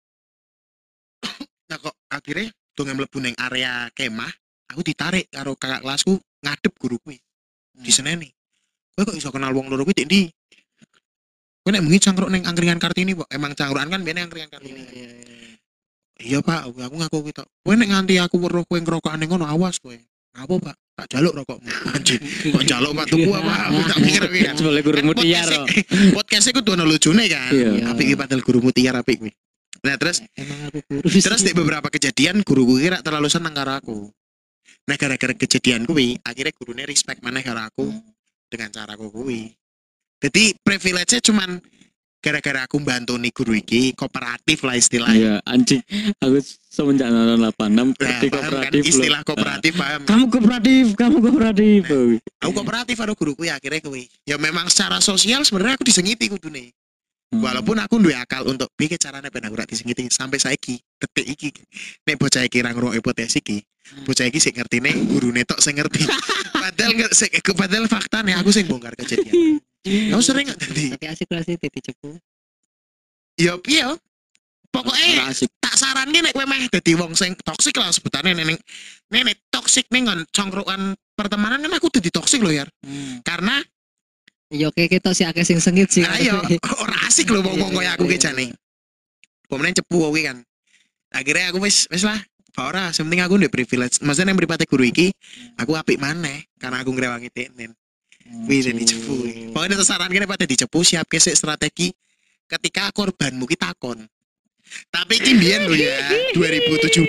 nah 1.69 1.77
kok 1.77 1.97
akhirnya 2.09 2.49
tuh 2.73 2.85
mlebu 2.87 3.19
ning 3.19 3.37
area 3.37 3.89
kemah 3.93 4.29
aku 4.69 4.81
ditarik 4.81 5.29
karo 5.29 5.53
kakak 5.53 5.81
kelasku 5.81 6.17
ngadep 6.41 6.73
guru 6.77 6.97
kuwi 7.01 7.17
di 7.75 7.89
seneni 7.89 8.29
kowe 8.93 9.05
kok 9.05 9.17
iso 9.17 9.29
kenal 9.29 9.53
wong 9.53 9.69
loro 9.69 9.85
kuwi 9.85 10.05
ndi 10.05 10.29
kowe 11.61 11.71
nek 11.73 11.85
bengi 11.85 12.01
cangkruk 12.01 12.29
ning 12.29 12.45
angkringan 12.45 12.81
Kartini 12.81 13.13
kok 13.13 13.29
emang 13.29 13.53
cangkrukan 13.53 13.89
kan 13.89 14.01
biyen 14.01 14.25
angkringan 14.25 14.49
Kartini 14.49 14.81
kan? 14.81 14.93
iya, 14.93 15.09
iya. 15.09 15.57
Iya 16.19 16.39
pak. 16.41 16.67
Aku 16.67 16.79
aku 16.83 16.95
ngaku 16.99 17.19
gitu 17.31 17.43
kowe 17.63 17.75
nek 17.75 17.89
nganti 17.89 18.15
aku 18.19 18.37
weruh 18.39 18.65
kowe 18.67 18.79
ngerokokan 18.79 19.19
ning 19.19 19.31
ngono 19.31 19.47
awas 19.47 19.79
kowe. 19.79 19.95
Apa 20.39 20.55
pak? 20.61 20.77
Tak 20.99 21.07
jaluk 21.15 21.31
rokokmu. 21.35 21.67
Anjing. 21.95 22.21
Kok 22.55 22.65
jaluk 22.67 22.93
pak 22.95 23.07
tuku 23.07 23.31
apa 23.31 23.53
aku 23.71 23.79
tak 23.87 23.99
pikir 24.03 24.23
kuwi 24.27 24.41
kan 24.43 24.55
Boleh 24.59 24.83
guru 24.83 24.97
Kan 24.99 25.07
mutiara. 25.07 25.57
podcast- 25.63 25.87
podcastnya 26.19 26.53
ku 26.55 26.61
tuh 26.63 26.75
lucune 26.79 27.25
kan. 27.31 27.51
Iya. 27.55 27.71
apik 27.91 28.05
kuwi 28.07 28.17
padahal 28.19 28.43
guru 28.43 28.59
mutiara 28.63 29.01
apik 29.03 29.19
nah 29.79 29.95
terus? 29.95 30.19
Emang 30.35 30.59
aku 30.67 30.79
guru. 30.91 31.07
terus 31.07 31.41
di 31.47 31.55
beberapa 31.55 31.87
kejadian 31.87 32.43
guru 32.43 32.67
gue 32.75 32.83
kira 32.83 32.99
terlalu 32.99 33.31
seneng 33.31 33.55
karo 33.55 33.79
aku. 33.79 33.97
Nah 34.91 34.99
gara-gara 34.99 35.31
kejadian 35.39 35.87
kuwi 35.87 36.19
akhirnya 36.27 36.51
gurunya 36.51 36.83
respect 36.83 37.23
maneh 37.23 37.47
karo 37.47 37.63
aku 37.63 37.87
dengan 38.51 38.75
caraku 38.75 39.07
kuwi. 39.15 39.55
Jadi 40.19 40.59
privilege-nya 40.59 41.23
cuman 41.23 41.63
gara-gara 42.19 42.61
aku 42.63 42.79
bantu 42.79 43.15
nih 43.15 43.31
guru 43.31 43.55
iki 43.55 43.93
kooperatif 43.93 44.59
lah 44.61 44.75
istilahnya 44.75 45.19
Iya, 45.19 45.35
anjing. 45.45 45.81
Aku 46.19 46.39
semenjak 46.69 47.09
nonton 47.09 47.39
86 47.41 47.55
Nah, 47.71 47.87
ngerti 47.89 48.27
paham 48.27 48.43
kan 48.43 48.51
kooperatif. 48.51 48.75
loh. 48.75 48.85
istilah 48.85 49.21
kooperatif 49.23 49.73
paham 49.73 50.01
Kamu 50.05 50.25
kooperatif, 50.29 50.85
kamu 50.95 51.17
kooperatif. 51.21 51.81
aku 52.39 52.51
kooperatif 52.53 52.97
karo 52.97 53.13
guruku 53.15 53.43
ya 53.45 53.55
akhirnya 53.55 53.81
kuwi 53.81 54.05
ya 54.23 54.37
memang 54.37 54.67
secara 54.67 54.99
sosial 54.99 55.43
sebenarnya 55.43 55.75
aku 55.75 55.85
disengiti 55.85 56.27
kudune 56.27 56.75
Hmm. 57.29 57.45
walaupun 57.45 57.77
aku 57.77 58.01
duwe 58.01 58.17
akal 58.17 58.41
untuk 58.49 58.73
piye 58.73 58.97
carane 58.97 59.29
ben 59.29 59.45
aku 59.45 59.53
ora 59.53 59.69
disengiti 59.69 60.01
sampai 60.09 60.41
saiki 60.41 60.81
detik 60.97 61.29
iki 61.29 61.49
nek 62.03 62.17
bocah 62.17 62.41
iki 62.41 62.57
ra 62.59 62.73
ngrungokne 62.73 63.05
podcast 63.05 63.37
iki 63.37 63.61
bocah 64.03 64.25
iki 64.25 64.41
sing 64.41 64.57
ngertine 64.57 64.89
gurune 65.05 65.45
tok 65.45 65.61
sing 65.61 65.77
ngerti 65.77 66.09
padahal 66.57 67.13
sing 67.13 67.29
padahal 67.53 67.85
faktane 67.85 68.33
aku 68.33 68.49
sing 68.49 68.65
bongkar 68.65 68.97
kejadian 68.97 69.61
aku 70.13 70.23
sering 70.23 70.45
nggak 70.49 70.61
dadi 70.61 70.85
Tapi 70.97 71.07
asik 71.09 71.29
lah 71.31 71.43
sih 71.45 71.55
tadi 71.57 71.79
cepu. 71.81 72.11
ya 73.39 73.55
piye 73.59 73.83
yo? 73.87 73.93
pokoknya 74.69 75.33
tak 75.65 75.75
saranke 75.81 76.21
nek 76.21 76.33
kowe 76.37 76.45
meh 76.45 76.69
dadi 76.69 76.93
wong 76.95 77.17
sing 77.17 77.33
toksik 77.41 77.73
lah 77.81 77.89
sebutane 77.89 78.37
nek 78.37 78.47
ning 78.53 78.59
nek 79.09 79.23
nek 79.33 79.37
toksik 79.49 79.89
ning 79.89 80.05
nggon 80.05 80.29
congkrokan 80.29 80.93
pertemanan 81.17 81.65
kan 81.65 81.73
aku 81.73 81.89
dadi 81.89 82.13
toksik 82.13 82.45
loh 82.45 82.53
ya 82.53 82.69
karena 83.25 83.65
Yo 84.49 84.73
kayak 84.73 84.97
kita 84.97 85.13
sih 85.13 85.29
akeh 85.29 85.45
sing 85.45 85.61
sengit 85.61 85.93
sih. 85.93 86.09
ayo 86.09 86.41
ora 86.85 86.97
asik 87.05 87.29
loh 87.29 87.45
wong-wong 87.45 87.69
koyo 87.69 87.91
aku 87.93 88.09
ki 88.09 88.17
jane. 88.17 88.57
pemenang 89.45 89.77
cepu 89.77 90.09
kuwi 90.09 90.25
kan. 90.25 90.41
Akhirnya 91.13 91.53
aku 91.53 91.61
wis 91.69 91.85
wis 91.93 92.01
lah 92.01 92.17
ora. 92.57 92.89
Sing 92.97 93.05
penting 93.05 93.21
aku 93.29 93.37
ndek 93.37 93.53
privilege. 93.53 94.01
Maksudnya 94.01 94.33
yang 94.33 94.41
mripate 94.41 94.65
guru 94.65 94.89
iki 94.89 95.13
aku 95.61 95.77
apik 95.77 96.01
maneh 96.01 96.49
karena 96.57 96.81
aku 96.81 96.97
ngrewangi 96.97 97.29
teknen 97.29 97.77
kuwi 98.47 98.59
jadi 98.61 98.83
cepu 98.85 99.13
kuwi. 99.25 99.33
pokoknya 99.53 99.81
saran 99.85 100.11
kene 100.13 100.27
pada 100.29 100.45
dicepu 100.45 100.85
siap 100.85 101.09
kesik 101.09 101.35
strategi 101.35 101.93
ketika 102.49 102.93
korbanmu 102.93 103.45
ki 103.49 103.57
takon 103.57 104.05
tapi 104.93 105.17
iki 105.17 105.33
mbiyen 105.37 105.65
lho 105.65 105.77
ya 105.77 105.97
2017 106.37 107.09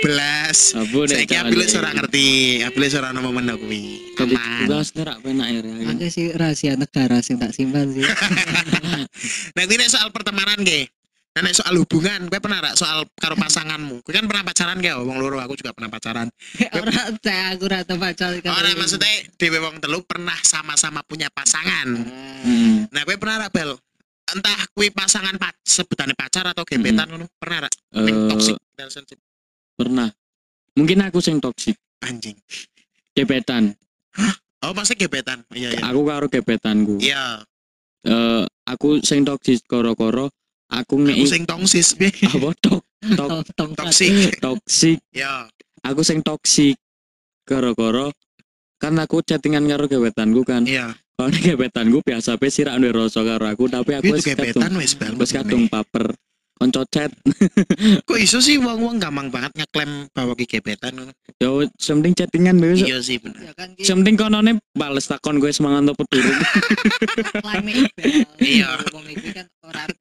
Ampun 0.79 1.05
Saiki 1.11 1.35
apile 1.35 1.65
ora 1.75 1.89
ngerti, 1.91 2.27
apile 2.63 2.87
ora 2.95 3.11
ono 3.11 3.19
momen 3.19 3.51
kuwi. 3.59 4.15
Jadi 4.15 4.35
Aman. 4.35 4.67
tugas 4.67 4.95
nerak 4.95 5.17
penak 5.23 5.47
ya. 5.51 5.59
Akeh 5.91 6.09
sih 6.11 6.31
rahasia 6.35 6.73
negara 6.79 7.19
sing 7.19 7.35
tak 7.35 7.51
simpan 7.51 7.91
sih. 7.91 8.03
Nah, 9.55 9.63
ini 9.67 9.85
soal 9.91 10.11
pertemanan 10.15 10.63
ge. 10.63 10.87
Nah, 11.39 11.47
nek 11.47 11.55
soal 11.55 11.71
hubungan, 11.79 12.27
gue 12.27 12.35
pernah 12.43 12.59
rak 12.59 12.75
soal 12.75 13.07
karo 13.15 13.31
pasanganmu. 13.39 14.03
Gue 14.03 14.11
kan 14.11 14.27
pernah 14.27 14.43
pacaran 14.43 14.75
ge, 14.83 14.91
wong 14.91 15.23
loro 15.23 15.39
aku 15.39 15.55
juga 15.55 15.71
pernah 15.71 15.87
pacaran. 15.87 16.27
Ora 16.75 17.15
saya 17.23 17.55
aku 17.55 17.63
ora 17.63 17.79
tau 17.87 17.95
pacar 17.95 18.35
kan. 18.43 18.51
Ora 18.59 18.75
maksudnya 18.75 19.07
dhewe 19.39 19.63
wong 19.63 19.79
telu 19.79 20.03
pernah 20.03 20.35
sama-sama 20.43 20.99
punya 21.07 21.31
pasangan. 21.31 21.95
Hmm. 22.43 22.91
Nah, 22.91 23.01
gue 23.07 23.15
pernah 23.15 23.47
rak 23.47 23.55
bel. 23.55 23.71
Entah 24.35 24.67
kuwi 24.75 24.91
pasangan 24.91 25.39
pa 25.39 25.55
sebutannya 25.63 26.11
pacar 26.11 26.43
atau 26.43 26.67
gebetan 26.67 27.07
ngono, 27.07 27.31
pernah 27.39 27.71
rak 27.71 27.73
ning 28.03 28.15
Eh, 28.19 28.27
toxic 28.35 28.55
relationship 28.75 29.19
pernah. 29.79 30.11
Mungkin 30.75 31.07
aku 31.07 31.23
sing 31.23 31.39
toksik. 31.39 31.79
anjing. 32.03 32.35
Gebetan. 33.15 33.79
Oh, 34.59 34.75
pasti 34.75 34.99
gebetan. 34.99 35.47
Iya, 35.55 35.71
iya. 35.71 35.87
Aku 35.87 36.03
karo 36.03 36.27
gebetanku. 36.27 36.99
Iya, 36.99 37.47
Eh, 38.03 38.43
aku 38.67 38.99
sing 38.99 39.23
toksik 39.23 39.63
koro-koro 39.63 40.31
aku 40.69 40.95
aku 40.95 41.03
ngei 41.03 41.25
sing 41.25 41.43
tongsis. 41.43 41.93
piye? 41.93 42.13
apa 42.29 42.49
tok 42.55 42.81
tok 43.17 43.29
Tong 43.53 43.71
Toxic. 43.73 44.37
toksik 44.37 44.99
Iya. 45.17 45.49
aku 45.81 46.01
sing 46.01 46.21
toksik 46.21 46.77
koro-koro 47.43 48.13
kan 48.77 48.95
aku 48.95 49.19
chattingan 49.19 49.65
karo 49.65 49.85
gebetanku 49.85 50.41
kan 50.43 50.63
Iya. 50.63 50.93
kalau 51.13 51.29
gebetanku 51.41 51.99
biasa 51.99 52.37
pe 52.37 52.47
sirak 52.47 52.77
duwe 52.77 52.93
rasa 52.93 53.21
karo 53.21 53.45
aku 53.45 53.65
tapi 53.65 53.91
aku 53.93 54.13
wis 54.13 54.23
gebetan 54.23 54.71
wis 54.75 54.93
bal. 54.93 55.13
wis 55.15 55.31
kadung 55.31 55.65
paper 55.65 56.13
konco 56.59 56.83
chat 56.91 57.07
Kok 58.07 58.19
iso 58.19 58.43
sih 58.43 58.59
wong-wong 58.59 58.99
gampang 58.99 59.31
banget 59.31 59.55
ngeklaim 59.55 60.11
bahwa 60.11 60.35
ki 60.35 60.45
gebetan 60.45 61.09
yo 61.39 61.63
semending 61.79 62.11
chattingan 62.11 62.59
wis 62.59 62.83
Iya 62.83 62.99
sih 62.99 63.15
bener. 63.15 63.39
Ya 63.47 63.53
kan 63.55 63.71
semending 63.79 64.19
konone 64.19 64.59
bales 64.75 65.07
takon 65.07 65.39
gue 65.39 65.49
semangat 65.55 65.95
climate 67.43 67.87
ibel. 67.95 68.27
Iya. 68.43 68.69
Wong 68.91 69.05
iki 69.07 69.29
kan. 69.31 69.45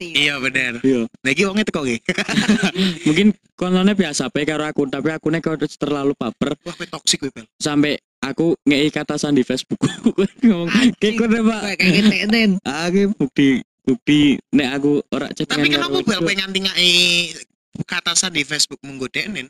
Iya 0.02 0.34
bener. 0.42 0.72
Iya. 0.82 1.06
Iki 1.06 1.42
wongnya 1.46 1.64
teko 1.68 1.86
ki. 1.86 1.96
mungkin 3.06 3.28
konone 3.54 3.94
biasa 3.94 4.26
pe 4.32 4.42
karo 4.42 4.66
aku 4.66 4.90
tapi 4.90 5.14
aku 5.14 5.30
nek 5.30 5.46
terlalu 5.78 6.12
baper 6.18 6.58
Wah 6.66 6.74
toksik 6.90 7.22
bel. 7.30 7.46
sampai 7.62 7.98
aku 8.18 8.54
ngei 8.66 8.90
katasan 8.90 9.34
di 9.34 9.46
Facebook 9.46 9.78
ngomong 10.42 10.70
kayak 10.98 11.14
kode 11.22 11.38
pak 11.42 11.60
Kayak 11.78 12.04
tenen. 12.10 12.50
aku 12.66 13.14
bukti 13.14 13.62
bukti 13.88 14.20
nek 14.52 14.68
aku 14.76 15.00
ora 15.08 15.32
chattingan 15.32 15.56
Tapi 15.56 15.68
kenapa 15.70 15.88
karo 15.90 16.04
bel 16.04 16.12
cowok. 16.12 16.22
kowe 16.22 16.34
nganti 16.36 16.58
ngai 16.60 16.92
katasan 17.82 18.30
di 18.30 18.42
Facebook 18.42 18.80
menggodenin? 18.82 19.48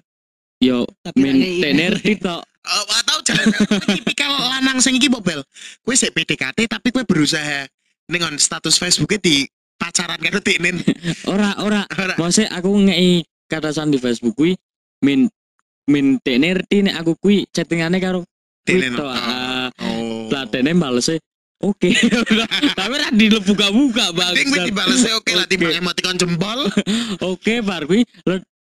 yo 0.58 0.86
Tapi 1.02 1.18
min 1.18 1.34
kayak 1.40 1.58
tener 1.60 1.92
tok 2.18 2.42
Oh, 2.68 2.84
atau 2.92 3.16
jangan 3.24 3.48
tipikal 3.88 4.28
lanang 4.28 4.76
sing 4.76 4.92
iki 4.92 5.08
bobel. 5.08 5.40
Kowe 5.80 5.94
sik 5.94 6.12
PDKT 6.12 6.68
tapi 6.68 6.92
kowe 6.92 7.00
berusaha 7.02 7.64
dengan 8.04 8.36
status 8.36 8.76
Facebooknya 8.76 9.16
di 9.18 9.48
pacaran 9.74 10.20
karo 10.20 10.36
Tinin. 10.38 10.76
ora 11.32 11.56
ora 11.58 11.88
Ora. 11.88 12.12
maksudnya 12.14 12.52
aku 12.52 12.68
ngei 12.84 13.24
katasan 13.46 13.88
di 13.88 13.96
Facebook 13.96 14.36
kuwi 14.36 14.52
min 15.00 15.32
min 15.86 16.20
tener 16.20 16.60
ti 16.62 16.84
nek 16.84 17.00
aku 17.00 17.16
kuwi 17.16 17.48
chattingane 17.48 17.96
karo 17.96 18.22
Tinin. 18.62 18.92
tok. 18.94 19.08
Ah, 19.08 19.72
Oh. 19.80 20.28
lah 20.28 20.44
dene 20.44 20.74
balese 20.74 21.16
oke 21.60 21.90
tapi 22.78 22.94
ra 22.94 23.08
dibuka-buka 23.10 24.14
Penting 24.14 24.46
kowe 24.46 24.58
bang 24.58 24.66
dibalesnya 24.68 25.12
oke 25.16 25.32
lah 25.32 25.42
Oke. 25.42 25.52
timbang 25.52 25.74
emoticon 25.74 26.16
jempol. 26.16 26.60
oke 27.32 27.52
bar 27.60 27.82
kuwi 27.84 28.06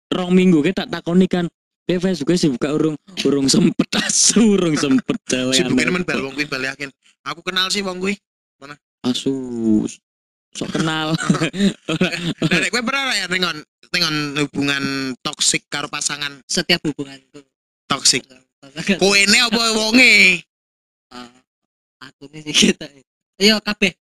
rong 0.08 0.30
minggu 0.30 0.62
ke 0.62 0.70
tak 0.70 0.88
takoni 0.88 1.26
kan 1.26 1.50
dia 1.84 1.98
Facebook 1.98 2.32
sih 2.34 2.48
buka 2.48 2.72
urung 2.72 2.94
urung 3.22 3.44
sempet 3.44 3.88
asu 4.00 4.56
urung 4.56 4.72
sempet 4.72 5.18
cewek 5.26 5.58
Sibukin 5.58 5.84
aneh. 5.84 5.92
men 5.92 6.04
bal 6.04 6.22
wong 6.22 6.32
kuwi 6.32 6.46
bal 6.46 6.62
yakin. 6.62 6.88
Aku 7.24 7.40
kenal 7.40 7.68
sih 7.68 7.80
wong 7.80 7.98
kuwi. 7.98 8.14
asu 9.04 9.34
sok 10.54 10.70
kenal 10.70 11.12
Nah, 12.40 12.56
nek 12.56 12.70
kowe 12.70 12.80
pernah 12.80 13.12
ya 13.12 13.26
dengan 13.26 13.58
dengan 13.90 14.14
hubungan 14.40 14.84
toksik 15.20 15.68
karo 15.68 15.90
pasangan 15.90 16.40
Setiap 16.46 16.80
hubunganku. 16.80 17.42
toksik. 17.84 18.24
Kowe 18.96 19.12
ini 19.12 19.38
apa 19.38 19.60
wonge? 19.76 20.40
Aku 22.12 22.28
nih 22.28 22.40
sih 22.44 22.54
kita. 22.72 22.86
Iya 23.40 23.58
kabeh. 23.62 23.92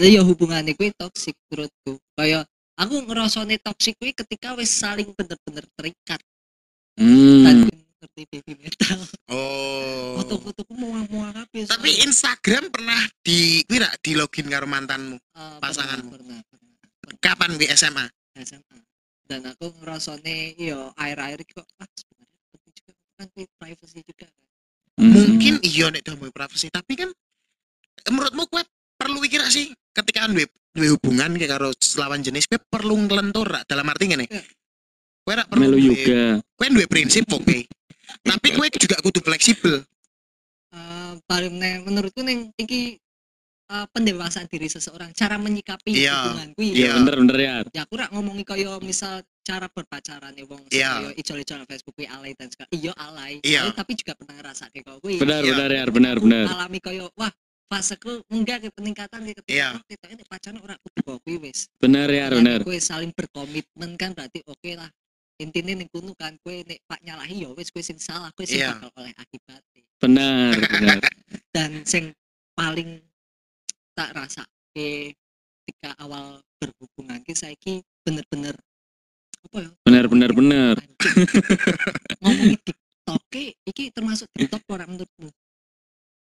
Iya 0.00 0.24
hubungannya 0.24 0.72
kuwi 0.72 0.96
toksik 0.96 1.36
menurutku. 1.52 2.00
Kayak 2.16 2.48
aku 2.80 3.04
ngerasane 3.04 3.60
toksik 3.60 4.00
kuwi 4.00 4.16
ketika 4.16 4.56
wis 4.56 4.72
saling 4.72 5.12
bener-bener 5.12 5.64
terikat. 5.76 6.20
Dan 6.96 7.68
hmm. 7.68 7.68
ngerti 8.00 8.22
baby 8.32 8.52
metal. 8.56 9.00
Oh. 9.28 10.16
Foto-fotoku 10.20 10.72
muang-muang 10.72 11.36
kabeh. 11.36 11.68
Tapi 11.68 11.90
Instagram 12.08 12.72
pernah 12.72 13.00
di 13.20 13.60
kuwi 13.68 13.78
ra 13.80 13.88
di 14.00 14.12
login 14.16 14.48
karo 14.48 14.64
mantanmu. 14.64 15.16
Eh, 15.16 15.58
pasanganmu. 15.60 16.08
pernah, 16.08 16.40
pernah, 16.48 16.72
pernah. 16.80 17.16
Kapan 17.20 17.60
di 17.60 17.66
SMA? 17.76 18.04
SMA. 18.40 18.78
Dan 19.28 19.46
aku 19.46 19.70
ngerasane 19.78 20.58
iya 20.58 20.90
air-air 20.98 21.38
iki 21.38 21.54
kok 21.54 21.68
ah 21.78 21.86
sebenarnya 21.94 22.36
juga 22.74 22.92
kan 23.14 23.28
privacy 23.60 24.00
juga 24.02 24.26
kan. 24.26 24.49
Hmm. 25.00 25.12
Mungkin 25.16 25.54
iya 25.64 25.88
nek 25.88 26.04
damai 26.04 26.28
privasi, 26.28 26.68
tapi 26.68 26.92
kan 26.92 27.08
menurutmu 28.04 28.44
kowe 28.46 28.60
perlu 28.94 29.24
iki 29.24 29.40
ra 29.40 29.48
sih 29.48 29.72
ketika 29.96 30.28
duwe 30.28 30.44
duwe 30.70 30.92
hubungan 30.92 31.34
kayak 31.34 31.56
karo 31.56 31.72
lawan 31.96 32.20
jenis 32.20 32.44
kowe 32.44 32.60
perlu 32.60 33.08
nglentur 33.08 33.48
ra 33.48 33.64
dalam 33.64 33.88
arti 33.88 34.12
ngene. 34.12 34.28
Ya. 34.28 34.44
Kowe 35.24 35.34
ra 35.34 35.44
perlu 35.48 35.60
melu 35.64 35.76
duwe- 35.80 35.88
yoga 35.88 36.22
kowe 36.54 36.66
duwe 36.68 36.84
prinsip 36.84 37.24
oke. 37.32 37.64
Tapi 38.20 38.48
kowe 38.52 38.66
juga 38.68 38.96
kudu 39.00 39.24
fleksibel. 39.24 39.80
Eh, 40.70 41.12
paling 41.24 41.54
ne- 41.56 41.80
menurutku 41.80 42.20
neng 42.20 42.52
iki 42.54 43.00
eh, 43.70 43.86
pendewasaan 43.90 44.46
diri 44.46 44.68
seseorang 44.68 45.10
cara 45.10 45.34
menyikapi 45.34 45.96
Iya, 45.96 46.14
hubungan 46.28 46.48
kuwi 46.54 46.68
iya. 46.76 46.92
bener 46.94 47.14
bener 47.18 47.36
ya 47.38 47.54
ya 47.70 47.82
aku 47.82 47.94
rak 47.98 48.10
ngomongi 48.10 48.42
kaya 48.42 48.78
misal 48.78 49.22
cara 49.50 49.66
berpacaran 49.66 50.32
ya 50.38 50.44
wong. 50.46 50.62
Iya. 50.70 50.90
kaya 50.94 51.10
ijol-ijol 51.18 51.66
Facebook 51.66 51.94
kuwi 51.98 52.06
alay 52.06 52.32
dan 52.38 52.46
segala. 52.54 52.70
Iya 52.70 52.92
alay. 52.94 53.32
Iya. 53.42 53.66
alay, 53.66 53.74
tapi 53.74 53.92
juga 53.98 54.12
pernah 54.14 54.34
ngerasa 54.38 54.70
kayak 54.70 54.84
kau 54.86 54.98
kuwi 55.02 55.18
benar 55.18 55.42
Iya. 55.42 55.50
benar 55.58 55.70
ya 55.74 55.82
benar 55.90 56.16
benar. 56.22 56.44
Alami 56.54 56.78
kaya 56.78 57.04
wah 57.18 57.32
faseku 57.66 58.22
enggak 58.30 58.66
ke 58.66 58.68
peningkatan 58.74 59.20
ke 59.30 59.42
ketika 59.42 59.78
kita 59.90 60.06
ini 60.14 60.22
pacaran 60.26 60.58
ora 60.62 60.74
kudu 60.78 61.00
kok 61.02 61.18
kuwi 61.26 61.36
wis. 61.50 61.66
Bener 61.82 62.06
ya 62.06 62.30
bener 62.30 62.62
kue 62.62 62.78
saling 62.78 63.10
berkomitmen 63.10 63.98
kan 63.98 64.14
berarti 64.14 64.38
oke 64.46 64.70
lah. 64.78 64.90
Intinya 65.40 65.72
ning 65.72 65.88
kono 65.90 66.12
kan 66.14 66.36
kue 66.46 66.62
nek 66.68 66.78
pak 66.86 67.00
nyalahi 67.02 67.42
ya 67.42 67.50
wis 67.56 67.72
kue 67.74 67.82
sing 67.82 67.98
salah 67.98 68.30
kue 68.38 68.46
sing 68.46 68.62
Iya. 68.62 68.78
bakal 68.78 68.90
oleh 69.02 69.14
akibatnya 69.18 69.82
bener 70.00 70.52
bener 70.72 70.98
dan 71.52 71.70
sing 71.84 72.12
paling 72.56 73.00
tak 73.92 74.16
rasa 74.16 74.44
ketika 74.72 75.92
awal 76.00 76.40
berhubungan 76.56 77.20
ki 77.24 77.36
saiki 77.36 77.74
bener-bener 78.04 78.56
apa 79.40 79.56
ya 79.58 79.70
bener 79.82 80.04
bener 80.06 80.30
bener 80.32 80.74
ngomongin 82.20 82.58
TikTok 82.60 83.20
ki, 83.28 83.44
iki 83.64 83.84
termasuk 83.90 84.28
TikTok 84.32 84.62
ora 84.68 84.84
menurutmu 84.84 85.28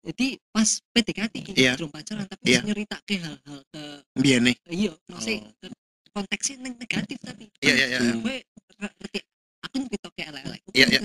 jadi 0.04 0.36
pas 0.52 0.68
PDKT 0.92 1.34
iki 1.40 1.52
Iya. 1.56 1.72
belum 1.80 1.88
pacaran 1.88 2.28
tapi 2.28 2.42
Iya. 2.44 2.60
wis 2.60 2.66
nyeritake 2.68 3.14
hal-hal 3.18 3.58
ke 3.72 3.82
biar 4.18 4.40
nih 4.42 4.56
iya 4.68 4.92
maksudnya 5.08 5.40
Oh. 5.40 5.52
ke 5.60 5.66
konteksnya 6.12 6.54
neng 6.60 6.74
negatif 6.76 7.18
tapi 7.20 7.44
iya 7.60 7.72
iya 7.74 7.86
iya 7.88 7.98
gue 8.14 8.36
ngerti 8.74 9.18
aku 9.64 9.74
ngerti 9.80 9.96
elek-elek 10.20 10.60
aku 10.60 10.70
Iya, 10.76 10.86
iya. 10.88 11.00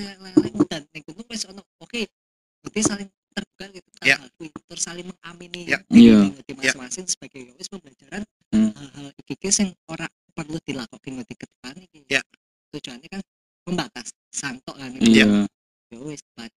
dan 0.67 0.83
kono 1.03 1.21
wis 1.25 1.43
ono 1.47 1.61
oke 1.79 2.01
berarti 2.59 2.79
saling 2.83 3.07
terbuka 3.29 3.65
gitu 3.71 3.87
Iya. 4.03 4.17
kuwi. 4.35 4.47
terus 4.67 4.83
saling 4.83 5.07
mengamini 5.07 5.61
Iya. 5.65 5.79
Iya. 5.87 6.17
ngerti 6.29 6.51
masing-masing 6.55 7.05
sebagai 7.07 7.39
ya 7.39 7.53
wis 7.55 7.67
pembelajaran 7.67 8.23
Hmm. 8.49 8.73
hal-hal 8.73 9.07
iki 9.15 9.33
ki 9.37 9.49
sing 9.49 9.69
ora 9.85 10.09
perlu 10.33 10.57
dilakukan 10.59 11.11
ngerti 11.15 11.33
ke 11.37 11.45
depan 11.47 11.75
Iya. 11.77 11.87
Tujuannya 12.73 13.07
kan 13.09 13.21
membatas 13.67 14.13
santok 14.33 14.75
kan 14.77 14.89
iya. 15.01 15.25
ya 15.89 15.97
wis 16.05 16.21
ba- 16.37 16.49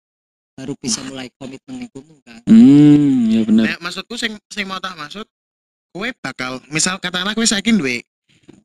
baru 0.55 0.75
bisa 0.77 0.99
mulai 1.07 1.31
komitmen 1.39 1.87
kono 1.95 2.19
kan. 2.27 2.43
Hmm 2.45 3.31
ya 3.31 3.41
bener. 3.47 3.63
Nah, 3.65 3.77
maksudku 3.79 4.19
sing 4.19 4.35
sing 4.51 4.67
mau 4.67 4.77
tak 4.83 4.93
maksud 4.99 5.25
kue 5.95 6.11
bakal 6.19 6.59
misal 6.71 6.99
katakanlah 6.99 7.35
kue 7.35 7.47
saiki 7.47 7.71
duwe 7.71 8.03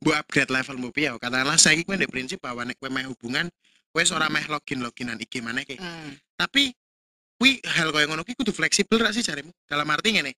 bu 0.02 0.10
upgrade 0.14 0.50
levelmu 0.50 0.90
piye 0.90 1.14
katakanlah 1.18 1.56
saiki 1.58 1.86
kue 1.86 1.94
ndek 1.94 2.10
prinsip 2.10 2.38
bahwa 2.42 2.66
nek 2.66 2.74
kue 2.78 2.90
meh 2.90 3.06
hubungan 3.06 3.46
kue 3.94 4.02
ora 4.12 4.26
meh 4.28 4.44
login 4.50 4.82
loginan 4.82 5.16
iki 5.22 5.38
maneh 5.40 5.62
ki. 5.62 5.78
Ah. 5.78 6.10
Tapi 6.36 6.74
kui 7.38 7.62
hal 7.64 7.94
kaya 7.94 8.10
ngono 8.10 8.26
ki 8.26 8.34
kudu 8.34 8.50
fleksibel 8.50 8.98
ra 9.00 9.14
sih 9.14 9.22
jarimu. 9.22 9.54
Dalam 9.70 9.86
arti 9.88 10.18
ngene 10.18 10.34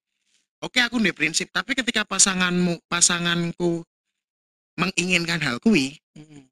oke 0.62 0.78
aku 0.78 1.00
ndek 1.00 1.16
prinsip 1.16 1.48
tapi 1.50 1.72
ketika 1.74 2.04
pasanganmu 2.04 2.82
pasanganku 2.86 3.82
menginginkan 4.78 5.42
hal 5.42 5.58
kui 5.58 5.98
mm, 6.14 6.22
de- 6.22 6.46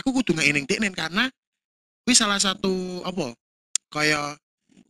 aku 0.00 0.16
kudu 0.16 0.32
ngeining 0.36 0.64
deknen 0.64 0.96
karena 0.96 1.28
kui 2.02 2.16
salah 2.16 2.40
satu 2.40 3.04
apa 3.04 3.36
kaya 3.92 4.34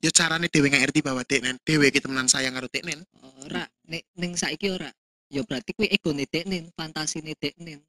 ya 0.00 0.10
carane 0.14 0.46
dhewe 0.46 0.70
ngerti 0.70 1.02
bahwa 1.02 1.26
deknen 1.26 1.58
dhewe 1.66 1.90
ki 1.90 1.98
temenan 2.00 2.30
sayang 2.30 2.54
karo 2.54 2.70
deknen 2.70 3.02
ora 3.44 3.66
nek 3.90 4.06
ning 4.16 4.32
saiki 4.38 4.70
ora 4.70 4.88
ya 5.28 5.42
berarti 5.42 5.74
kuwi 5.74 5.90
ego 5.90 6.14
deknen 6.14 6.70
fantasi 6.78 7.20
deknen 7.36 7.82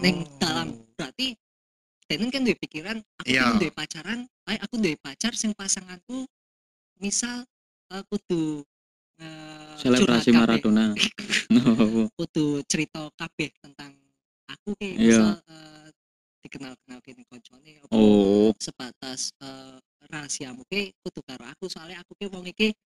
Neng 0.00 0.24
Oh. 0.24 0.38
dalam 0.40 0.68
berarti 0.96 1.36
Denen 2.08 2.28
kan 2.28 2.42
duwe 2.44 2.56
pikiran 2.58 2.98
aku 3.20 3.28
Iya. 3.30 3.44
pengen 3.46 3.60
duwe 3.62 3.72
pacaran 3.72 4.18
ay 4.50 4.56
aku 4.60 4.74
duwe 4.80 4.96
pacar 4.98 5.32
sing 5.32 5.52
pasanganku 5.54 6.26
misal 6.98 7.44
eh, 7.92 8.02
kudu 8.10 8.64
eh, 9.16 9.76
selebrasi 9.80 10.32
Maradona 10.34 10.92
oh, 10.92 12.08
kudu 12.18 12.60
cerita 12.68 13.06
kabeh 13.16 13.48
tentang 13.62 13.92
aku 14.50 14.74
ki 14.76 14.88
Iya. 14.92 14.98
misal 14.98 15.30
eh, 15.46 15.71
dikenal 16.52 16.76
kenal 16.84 17.00
kene 17.00 17.24
koncone 17.32 17.80
oh. 17.88 18.52
sebatas 18.60 19.32
eh, 19.40 19.80
rahasiamu 20.12 20.68
ki 20.68 20.92
kudu 21.00 21.24
karo 21.24 21.48
aku 21.48 21.64
soalnya 21.72 22.04
aku 22.04 22.12
ki 22.20 22.28
wong 22.28 22.44
iki 22.44 22.76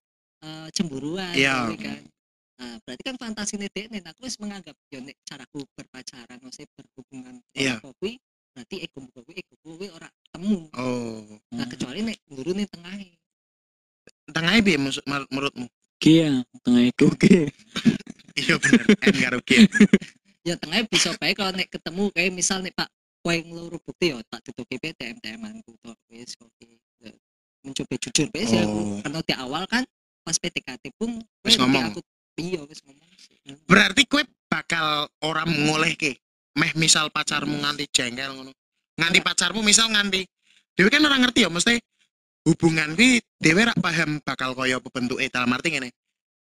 eh, 0.46 0.68
cemburuan 0.70 1.34
Iya. 1.34 1.66
ngono 1.66 1.74
kan. 1.82 2.02
Nah 2.56 2.72
berarti 2.86 3.02
kan 3.02 3.16
fantasi 3.18 3.58
deknen 3.58 4.06
aku 4.06 4.30
wis 4.30 4.38
menganggap 4.38 4.78
yo 4.94 5.02
nek 5.02 5.18
caraku 5.26 5.66
berpacaran 5.74 6.38
maksudnya 6.38 6.70
berhubungan 6.78 7.34
Iya. 7.58 7.82
apa 7.82 7.90
kuwi 7.98 8.22
berarti 8.54 8.76
ego 8.86 9.02
kuwi 9.10 9.34
ego 9.34 9.54
kuwi 9.66 9.90
ora 9.90 10.06
ketemu. 10.06 10.70
Oh. 10.78 11.26
Nah 11.50 11.66
kecuali 11.66 12.06
nek 12.06 12.22
tengahnya 12.70 13.10
tengahnya 14.30 14.62
piye 14.62 14.78
maksud 14.78 15.02
mar- 15.10 15.26
menurutmu? 15.34 15.66
Kia 15.98 16.46
tengah 16.62 16.86
itu 16.86 17.04
oke 17.10 17.50
iya 18.36 18.54
bener 18.62 18.84
N 19.00 19.16
karo 19.26 19.38
G 19.42 19.50
ya. 20.46 20.54
Tengahnya 20.62 20.86
bisa 20.86 21.10
baik 21.18 21.42
kalau 21.42 21.50
nek 21.56 21.66
ketemu 21.72 22.12
kayak 22.14 22.30
misal 22.30 22.62
nek 22.62 22.70
pak 22.76 22.86
kowe 23.26 23.34
ngeluru 23.42 23.82
bukti 23.82 24.14
ya 24.14 24.22
tak 24.30 24.38
tutupi 24.46 24.78
pe 24.78 24.94
TM 24.94 25.18
TM 25.18 25.42
ku 25.66 25.74
tok 25.82 25.98
wis 26.14 26.38
oke. 26.38 26.78
Ya, 27.02 27.10
mencoba 27.66 27.94
jujur. 27.98 28.30
Wis 28.30 28.54
ya 28.54 28.62
aku 28.62 28.78
Oh. 28.78 29.02
karena 29.02 29.20
di 29.26 29.34
awal 29.34 29.66
kan 29.66 29.82
pas 30.22 30.38
PTKT 30.38 30.94
pun 30.94 31.18
kowe 31.18 31.46
Wis 31.50 31.58
ngomong. 31.58 31.90
aku 31.90 32.00
iya 32.38 32.62
wis 32.62 32.78
ngomong 32.86 33.02
berarti 33.66 34.06
kue 34.06 34.22
bakal 34.46 35.06
orang 35.26 35.50
ngoleh 35.66 35.94
ke 35.98 36.14
meh 36.58 36.70
misal 36.78 37.10
pacarmu 37.10 37.58
nganti 37.58 37.90
jengkel 37.90 38.30
ngono. 38.30 38.54
Nganti 38.94 39.18
pacarmu 39.22 39.60
misal 39.66 39.90
nganti 39.90 40.22
dewe 40.78 40.86
kan 40.86 41.02
orang 41.02 41.26
ngerti 41.26 41.42
ya 41.42 41.50
mesti 41.50 41.82
hubungan 42.46 42.94
kuwi 42.94 43.18
dewe 43.42 43.66
rak 43.66 43.78
paham 43.82 44.22
bakal 44.22 44.54
kaya 44.54 44.78
apa 44.78 44.88
bentuke 44.94 45.26
dalam 45.30 45.50
arti 45.50 45.74
ngene. 45.74 45.90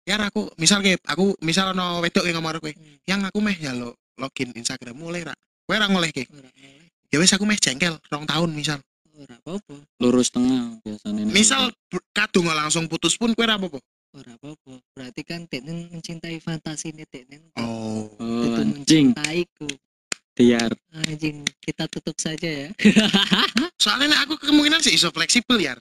Ya 0.04 0.20
aku 0.20 0.52
misal 0.60 0.84
ke 0.84 1.00
aku 1.08 1.40
misal 1.40 1.72
ono 1.72 2.04
wedok 2.04 2.28
yang 2.28 2.38
ngomong 2.44 2.60
kowe. 2.60 2.72
Hmm, 2.72 2.96
yang 3.08 3.22
aku 3.24 3.40
meh 3.40 3.56
ya 3.56 3.72
lo 3.72 3.96
login 4.20 4.52
Instagram 4.56 4.96
mulai 5.00 5.24
rak 5.24 5.36
kowe 5.65 5.75
ora 5.75 5.89
ngoleh 5.89 6.13
oleh 6.13 6.25
ya 7.10 7.17
wis 7.17 7.34
aku 7.34 7.43
meh 7.49 7.58
jengkel 7.58 7.97
rong 8.13 8.25
tahun 8.30 8.54
misal. 8.54 8.80
Ora 9.15 9.39
apa-apa. 9.39 9.75
Lurus 10.04 10.28
tengah 10.30 10.75
biasanya 10.84 11.23
misal 11.32 11.71
kadung 12.12 12.51
langsung 12.51 12.86
putus 12.86 13.17
pun 13.17 13.34
kowe 13.34 13.43
ora 13.47 13.58
apa-apa? 13.58 13.80
Ora 14.13 14.32
apa-apa. 14.38 14.73
Berarti 14.93 15.21
kan 15.25 15.47
Denen 15.49 15.89
mencintai 15.89 16.38
fantasi 16.43 16.93
nih 16.93 17.08
Denen 17.10 17.41
oh 17.58 18.12
itu 18.19 18.47
anjing. 18.62 19.15
mencintaiku. 19.15 19.67
Tiar 20.36 20.71
anjing 20.91 21.47
kita 21.63 21.88
tutup 21.89 22.15
saja 22.19 22.45
ya. 22.45 22.69
Soalnya 23.84 24.13
nek 24.13 24.21
aku 24.30 24.36
kemungkinan 24.38 24.84
sih 24.84 24.93
iso 24.93 25.10
fleksibel 25.10 25.58
ya 25.63 25.73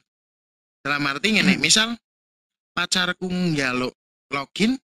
dalam 0.80 1.02
arti 1.10 1.34
ngene 1.34 1.58
misal 1.58 1.98
pacarku 2.72 3.26
njaluk 3.28 3.92
login 4.30 4.78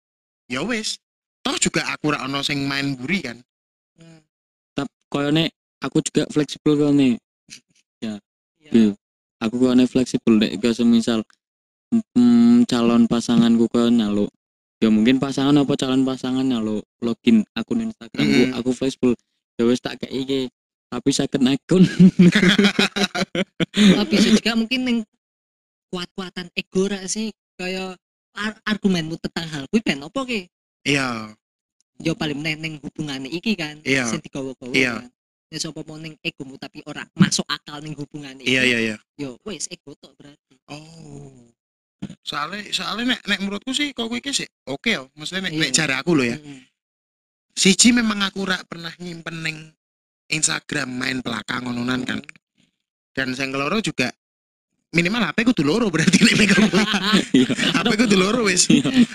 ya 0.47 0.63
wis. 0.63 0.97
Toh 1.43 1.55
juga 1.59 1.87
aku 1.91 2.11
rak 2.11 2.27
ono 2.27 2.43
sing 2.43 2.63
main 2.67 2.95
buri 2.95 3.23
kan 3.23 3.39
koyone 5.07 5.51
aku 5.79 6.01
juga 6.01 6.25
fleksibel 6.29 6.73
kok 6.75 6.93
nih 6.93 7.13
ya. 8.01 8.15
Iya. 8.59 8.93
aku 9.39 9.55
koyone 9.57 9.85
fleksibel 9.87 10.41
dek 10.41 10.59
gak 10.59 10.75
semisal 10.75 11.23
mm, 11.93 12.65
calon 12.67 13.07
pasanganku 13.07 13.69
koyo 13.71 13.87
nyaluk. 13.87 14.27
Ya 14.77 14.93
mungkin 14.93 15.17
pasangan 15.17 15.57
apa 15.57 15.73
calon 15.73 16.05
pasangan 16.05 16.45
nyaluk. 16.45 16.85
Login 17.01 17.41
akun 17.57 17.81
Instagramku 17.89 18.51
Mm. 18.51 18.57
aku 18.57 18.69
fleksibel. 18.75 19.17
Ya 19.57 19.65
wis 19.65 19.81
tak 19.81 19.97
kayak 19.97 20.13
iki. 20.13 20.41
Tapi 20.87 21.09
second 21.11 21.49
akun. 21.49 21.83
Tapi 23.97 24.15
juga 24.29 24.51
mungkin 24.53 24.81
yang 24.85 24.99
kuat-kuatan 25.89 26.47
ego 26.53 26.85
ra 26.87 27.01
sih. 27.09 27.33
Kayak 27.57 27.97
ar- 28.37 28.61
argumenmu 28.69 29.17
tentang 29.17 29.49
hal 29.49 29.63
kuwi 29.73 29.81
ben 29.81 30.05
apa 30.05 30.19
ki? 30.23 30.45
Iya 30.85 31.33
yo 31.97 32.13
paling 32.13 32.37
meneh 32.37 32.55
ning 32.55 32.73
hubungane 32.77 33.27
iki 33.27 33.53
kan 33.53 33.77
Iya. 33.81 34.05
sing 34.05 34.21
digawa-gawa 34.21 34.73
Iya. 34.73 34.93
kan. 35.01 35.09
Ya 35.47 35.57
sapa 35.57 35.79
mau 35.81 35.95
ning 35.95 36.19
egomu 36.19 36.59
tapi 36.59 36.83
ora 36.83 37.07
masuk 37.15 37.47
akal 37.47 37.79
ning 37.79 37.95
hubungane 37.95 38.43
iya 38.43 38.61
iki, 38.61 38.69
iya 38.69 38.77
iya. 38.83 38.95
Yo 39.15 39.39
wis 39.43 39.65
ego 39.67 39.95
tok 39.95 40.11
berarti. 40.13 40.55
Oh. 40.67 41.47
Soalnya 42.21 42.67
soalnya 42.69 43.15
nek 43.15 43.21
nek 43.25 43.39
menurutku 43.41 43.71
sih 43.71 43.89
kok 43.91 44.05
kuwi 44.05 44.19
iki 44.19 44.35
sih 44.35 44.47
oke 44.67 44.91
ya 44.91 45.01
maksudnya 45.15 45.47
nek, 45.47 45.53
Iya. 45.55 45.61
nek 45.63 45.71
jare 45.71 45.93
aku 45.95 46.11
loh 46.13 46.27
ya. 46.27 46.37
Mm-mm. 46.37 46.59
siji 47.57 47.89
memang 47.89 48.21
aku 48.21 48.45
rak 48.45 48.69
pernah 48.69 48.93
nyimpen 49.01 49.41
ning 49.41 49.57
Instagram 50.29 50.93
main 50.93 51.17
belakang 51.23 51.65
ngononan 51.65 52.03
kan. 52.03 52.19
Dan 53.15 53.33
sing 53.33 53.49
keloro 53.49 53.79
juga 53.81 54.13
minimal 54.93 55.25
HP 55.25 55.47
kudu 55.47 55.63
loro 55.65 55.87
berarti 55.89 56.21
nek 56.21 56.35
megang 56.37 56.67
Iya. 57.33 57.49
HP 57.81 57.91
kudu 57.97 58.15
loro 58.19 58.45
wis. 58.45 58.67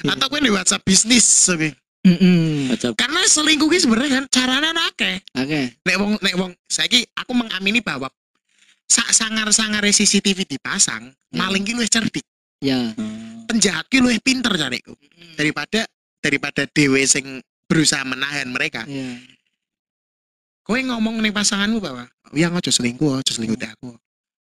Atau 0.08 0.26
kowe 0.26 0.40
di 0.40 0.50
WhatsApp 0.50 0.82
bisnis 0.82 1.22
oke 1.52 1.70
Baca 2.02 2.86
karena 2.98 3.20
selingkuh 3.30 3.70
ki 3.70 3.78
sebenarnya 3.86 4.10
kan 4.18 4.24
caranya 4.26 4.74
akeh 4.90 5.22
oke. 5.38 5.62
Nek 5.86 5.96
wong 6.02 6.12
nek 6.18 6.34
wong 6.34 6.50
saiki 6.66 7.06
aku 7.14 7.30
mengamini 7.30 7.78
bahwa 7.78 8.10
sak 8.90 9.14
sangar-sangar 9.14 9.86
CCTV 9.86 10.44
dipasang 10.44 11.14
Hmm. 11.32 11.40
maling 11.40 11.64
ki 11.64 11.72
luwih 11.72 11.88
cerdik. 11.88 12.26
Ya. 12.60 12.92
Hmm. 12.92 13.48
penjahat 13.48 13.88
ki 13.88 14.04
luwih 14.04 14.20
pinter 14.20 14.52
cariku. 14.52 14.92
Mm-mm. 14.92 15.32
daripada 15.38 15.86
daripada 16.20 16.68
dewe 16.68 17.00
sing 17.08 17.40
berusaha 17.70 18.04
menahan 18.04 18.50
mereka. 18.52 18.84
Iya. 18.84 19.16
kowe 20.62 20.78
ngomong 20.78 21.18
nih 21.22 21.34
pasanganmu 21.34 21.82
bahwa 21.82 22.06
yang 22.34 22.54
aja 22.54 22.70
selingkuh 22.70 23.18
aja 23.18 23.34
selingkuh 23.34 23.58
deh 23.58 23.66
aku 23.66 23.98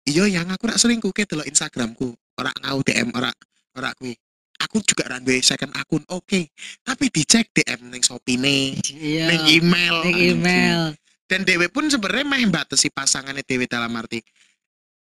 iya 0.04 0.28
yang 0.28 0.52
aku 0.52 0.68
rak 0.68 0.76
selingkuh 0.76 1.12
ke 1.16 1.24
delok 1.24 1.48
Instagramku. 1.48 2.12
Ora 2.36 2.52
ngau 2.66 2.82
DM 2.82 3.14
ora 3.14 3.30
ora 3.78 3.94
kuwi 4.00 4.18
aku 4.64 4.80
juga 4.82 5.20
duwe 5.20 5.40
second 5.40 5.72
akun 5.76 6.04
oke 6.10 6.48
tapi 6.82 7.06
dicek 7.08 7.52
DM 7.52 7.92
ning 7.92 8.02
Shopee 8.02 8.40
iya 8.98 9.28
ning 9.30 9.42
email 9.52 9.96
Ning 10.04 10.18
email 10.36 10.82
dan 11.28 11.44
dewe 11.44 11.68
pun 11.68 11.88
sebenarnya 11.88 12.26
meh 12.26 12.46
batasi 12.48 12.88
pasangannya 12.88 13.44
dewe 13.44 13.66
dalam 13.66 13.92
arti 13.96 14.20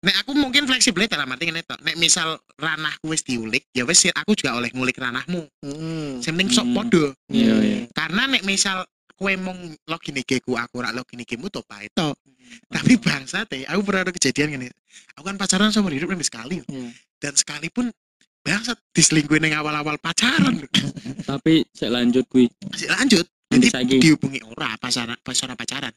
nek 0.04 0.16
aku 0.28 0.36
mungkin 0.36 0.68
fleksibel 0.68 1.08
dalam 1.08 1.32
arti 1.32 1.48
ngene 1.48 1.63
tok 1.63 1.80
nek 1.80 1.96
misal 1.96 2.36
ranahku 2.60 3.08
wis 3.08 3.24
diulik 3.24 3.63
ya 3.72 3.88
wis 3.88 4.04
aku 4.12 4.36
juga 4.36 4.60
oleh 4.60 4.68
ngulik 4.72 5.00
ranahmu 5.00 5.48
Heeh. 5.63 6.20
sing 6.20 6.36
penting 6.36 6.52
sok 6.52 6.68
Hmm. 6.68 6.76
podo 6.76 7.06
Iya, 7.32 7.54
iya. 7.63 7.80
karena 7.96 8.28
nek 8.28 8.44
misal 8.44 8.84
kue 9.16 9.39
mong 9.39 9.78
login 9.88 10.20
IG 10.20 10.44
ku 10.44 10.60
aku 10.60 10.84
rak 10.84 10.92
login 10.92 11.24
IG 11.24 11.39
mu 11.39 11.48
to 11.48 11.63
pae 11.63 11.88
tok 11.96 12.20
tapi 12.68 13.00
bangsa 13.00 13.48
teh 13.48 13.63
aku 13.63 13.80
pernah 13.82 14.04
ada 14.04 14.12
kejadian 14.12 14.60
gini 14.60 14.68
aku 15.16 15.24
kan 15.24 15.38
pacaran 15.39 15.72
sama 15.72 15.88
hidup 15.89 16.12
lebih 16.12 16.28
sekali 16.28 16.60
Iya. 16.68 16.92
dan 17.24 17.34
sekalipun 17.39 17.88
bangsat 18.43 18.75
diselingkuhin 18.91 19.47
yang 19.47 19.63
awal-awal 19.63 19.95
pacaran 19.97 20.60
Tapi 21.23 21.63
saya 21.71 21.95
lanjut 21.95 22.27
kuwi. 22.27 22.51
masih 22.67 22.91
lanjut 22.91 23.25
Nanti 23.47 23.69
jadi 23.69 23.71
saiki. 23.71 23.95
dihubungi 23.99 24.39
ora 24.45 24.75
pacaran 24.75 25.15
pacaran 25.19 25.56
pacaran 25.56 25.93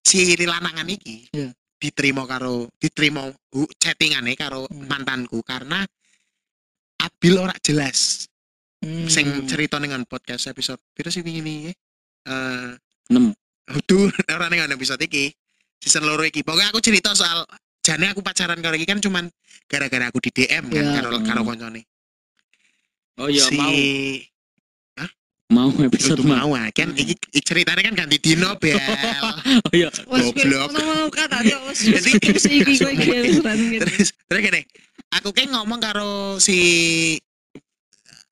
si 0.00 0.32
lanangan 0.38 0.88
iki 0.88 1.28
Iya. 1.30 1.52
diterima 1.76 2.24
karo 2.24 2.72
diterima 2.74 3.28
chattingane 3.76 4.32
karo 4.34 4.64
Hmm. 4.66 4.88
mantanku 4.88 5.42
karena 5.42 5.84
Abil 6.98 7.38
ora 7.38 7.54
jelas 7.60 8.26
Hmm. 8.78 9.06
sing 9.06 9.26
cerita 9.44 9.76
dengan 9.76 10.02
podcast 10.04 10.46
episode 10.46 10.78
piro 10.94 11.10
sih 11.10 11.20
ini 11.20 11.68
eh 12.24 12.70
6. 13.10 13.34
Udah, 13.68 14.08
orang 14.38 14.54
yang 14.54 14.70
episode 14.72 15.02
iki 15.02 15.28
season 15.76 16.06
loro 16.06 16.22
iki 16.22 16.40
pokoknya 16.40 16.70
aku 16.70 16.80
cerita 16.80 17.10
soal 17.12 17.42
jane 17.88 18.04
aku 18.06 18.20
pacaran 18.20 18.60
karo 18.60 18.76
iki 18.76 18.84
kan 18.84 19.00
cuman 19.00 19.24
gara-gara 19.64 20.04
aku 20.06 20.20
di 20.20 20.30
DM 20.30 20.68
kan 20.68 20.84
Iya. 20.84 20.92
karo 21.00 21.16
karo 21.24 21.40
koncone 21.42 21.88
Oh 23.18 23.26
iya 23.26 23.42
si 23.42 23.56
mau 25.48 25.72
mau 25.72 25.72
episode 25.80 26.20
Tuh 26.20 26.28
mau. 26.28 26.52
mau 26.52 26.52
ah, 26.54 26.68
kan 26.70 26.92
iki, 26.92 27.16
iki 27.16 27.40
ceritanya 27.40 27.80
kan 27.82 27.94
ganti 27.96 28.20
dino 28.20 28.52
bel 28.60 28.76
Oh 29.64 29.72
iya. 29.72 29.88
Goblok. 29.88 30.68
tadi 31.16 31.50
wes 31.64 31.80
Jadi- 31.80 32.14
wes 32.28 32.44
iki 32.52 32.72
urusan 32.76 32.94
ngene. 32.94 33.78
terus 33.80 34.08
terus 34.12 34.40
gini 34.44 34.60
aku 35.08 35.32
ke 35.32 35.48
ngomong 35.48 35.80
karo 35.80 36.36
si 36.36 37.16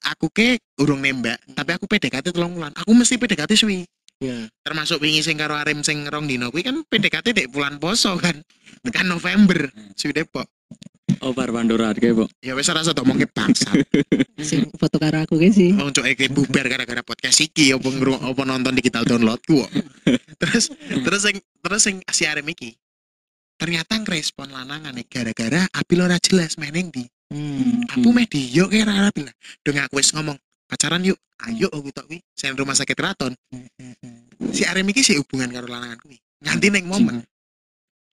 aku 0.05 0.29
ke 0.29 0.55
urung 0.77 1.01
nembak 1.01 1.41
tapi 1.51 1.73
aku 1.73 1.89
PDKT 1.89 2.31
telung 2.31 2.55
bulan 2.55 2.71
aku 2.77 2.93
mesti 2.93 3.17
PDKT 3.17 3.57
suwi 3.57 3.83
Iya. 4.17 4.49
termasuk 4.65 5.05
wingi 5.05 5.21
sing 5.21 5.37
karo 5.37 5.53
Arim 5.53 5.85
sing 5.85 6.09
rong 6.09 6.25
dino 6.25 6.49
kuwi 6.49 6.65
kan 6.65 6.81
PDKT 6.89 7.37
dek 7.37 7.49
bulan 7.53 7.77
poso 7.77 8.17
kan 8.17 8.33
tekan 8.81 9.07
November 9.07 9.69
suwi 9.93 10.17
Depok 10.17 10.49
Oh 11.23 11.31
bar 11.33 11.49
Pandora 11.49 11.95
kayak 11.95 12.19
kok. 12.19 12.29
ya 12.43 12.53
wes 12.53 12.67
rasa 12.67 12.91
ngomong 12.93 13.23
ke 13.23 13.29
bangsa 13.31 13.71
Sing 14.49 14.69
foto 14.75 14.99
karo 14.99 15.23
aku 15.23 15.39
ki 15.39 15.49
sih. 15.49 15.71
Wong 15.73 15.95
cok 15.95 16.03
iki 16.13 16.29
bubar 16.29 16.67
gara-gara 16.67 17.01
podcast 17.01 17.41
iki 17.41 17.73
ngru 17.73 18.19
apa 18.21 18.43
nonton 18.43 18.75
digital 18.75 19.07
download 19.07 19.39
ku 19.47 19.63
kok. 19.65 19.71
terus 20.43 20.69
terus 20.75 21.21
sing 21.25 21.37
terus 21.63 21.81
sing 21.81 21.97
si 22.11 22.27
Arim 22.27 22.45
iki 22.51 22.75
ternyata 23.57 23.97
ngerespon 23.97 24.53
lanangan 24.53 24.93
nih 24.93 25.07
gara-gara 25.09 25.65
apil 25.73 26.05
ora 26.05 26.17
jelas 26.21 26.57
meneng 26.57 26.89
di 26.93 27.05
Hmm. 27.27 27.83
aku 27.91 28.15
meh 28.15 28.23
di 28.31 28.55
yuk 28.55 28.71
kira 28.71 28.87
ora 28.87 29.11
bilang 29.11 29.35
dong 29.67 29.83
aku 29.83 29.99
wis 29.99 30.15
ngomong 30.15 30.39
pacaran 30.67 31.03
yuk. 31.03 31.19
Ayo 31.37 31.69
oh 31.73 31.85
gitu 31.85 32.01
kuwi 32.01 32.25
sen 32.33 32.57
rumah 32.57 32.73
sakit 32.73 32.97
raton 32.97 33.37
si 34.57 34.65
Arim 34.65 34.89
iki 34.89 35.05
sih 35.05 35.21
hubungan 35.21 35.53
karo 35.53 35.69
lanangan 35.69 36.01
kuwi 36.01 36.17
nganti 36.41 36.67
neng 36.73 36.89
momen. 36.89 37.21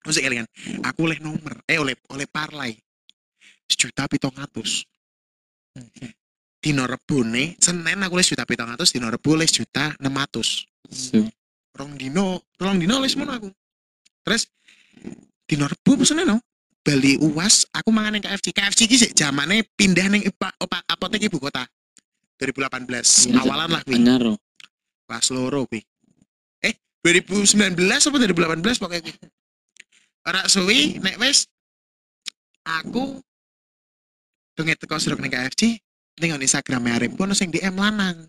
Maksud 0.04 0.20
kalian, 0.20 0.44
aku 0.84 1.08
oleh 1.08 1.16
nomor, 1.24 1.64
eh 1.64 1.80
oleh 1.80 1.96
oleh 2.12 2.28
parlay 2.28 2.76
sejuta 3.72 4.04
pitong 4.12 4.36
atus. 4.36 4.84
Dino 6.64 6.84
rebune, 6.84 7.56
Senin 7.60 8.04
aku 8.04 8.20
les 8.20 8.28
juta 8.28 8.44
pitong 8.44 8.72
atus, 8.72 8.92
dino 8.92 9.08
rebu 9.08 9.36
les 9.36 9.52
juta 9.52 9.96
enam 10.00 10.16
atus. 10.20 10.64
So, 10.92 11.24
Rong 11.74 11.96
dino, 11.96 12.44
rong 12.60 12.78
dino 12.84 13.00
les 13.00 13.16
mono 13.16 13.32
aku. 13.32 13.50
Terus 14.24 14.52
dino 15.48 15.68
rebu 15.68 16.04
pesene 16.04 16.24
no. 16.24 16.40
Bali 16.84 17.16
UAS, 17.16 17.64
aku 17.72 17.96
mangan 17.96 18.20
yang 18.20 18.24
KFC. 18.28 18.52
KFC 18.52 18.80
ki 18.92 18.98
sik 19.00 19.12
zamane 19.16 19.64
pindah 19.72 20.12
ning 20.12 20.28
ipa- 20.28 20.52
opa- 20.60 20.84
apotek 20.84 21.24
ibu 21.24 21.40
kota. 21.40 21.64
2018, 22.38 23.30
Iya, 23.30 23.40
awalan 23.42 23.70
lah 23.72 23.82
kuwi. 23.84 23.98
loh. 24.02 24.38
Kelas 25.06 25.28
loro 25.30 25.64
kuwi. 25.66 25.82
Eh, 26.62 26.74
2019 27.02 27.76
apa 28.04 28.18
2018 28.18 28.78
pokoknya 28.78 29.02
kuwi. 29.04 29.16
Ora 30.24 30.42
suwi 30.48 30.98
nek 30.98 31.20
wis 31.20 31.46
aku 32.64 33.20
pengen 34.56 34.78
teko 34.80 34.96
seruk 34.96 35.20
ning 35.20 35.28
KFC 35.30 35.76
ning 36.18 36.32
Instagram 36.38 36.88
Arif 36.90 37.12
ono 37.18 37.36
sing 37.36 37.52
DM 37.52 37.76
lanang 37.76 38.24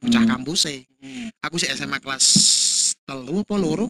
bocah 0.00 0.20
Hmm. 0.20 0.30
kampus 0.30 0.68
e. 0.68 0.84
Aku 1.40 1.56
sih 1.56 1.68
SMA 1.70 1.96
kelas 1.96 2.24
telu 3.02 3.40
apa 3.40 3.54
loro. 3.56 3.88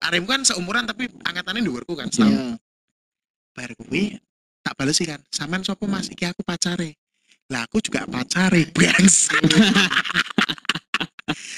Arif 0.00 0.24
kan 0.24 0.44
seumuran 0.44 0.84
tapi 0.84 1.08
angkatannya 1.24 1.60
dhuwurku 1.60 1.96
kan 1.96 2.08
setahun. 2.08 2.32
Iya. 2.32 2.44
Bar 3.54 3.70
kuwi 3.76 4.16
tak 4.60 4.74
bales 4.76 4.96
sih 4.96 5.04
kan. 5.04 5.20
Sampean 5.28 5.60
sapa 5.60 5.84
Mas? 5.84 6.08
Iki 6.08 6.24
aku 6.26 6.40
pacare. 6.42 6.96
Lah 7.52 7.68
aku 7.68 7.80
juga 7.84 8.08
pacare, 8.08 8.64
bangsa. 8.72 9.36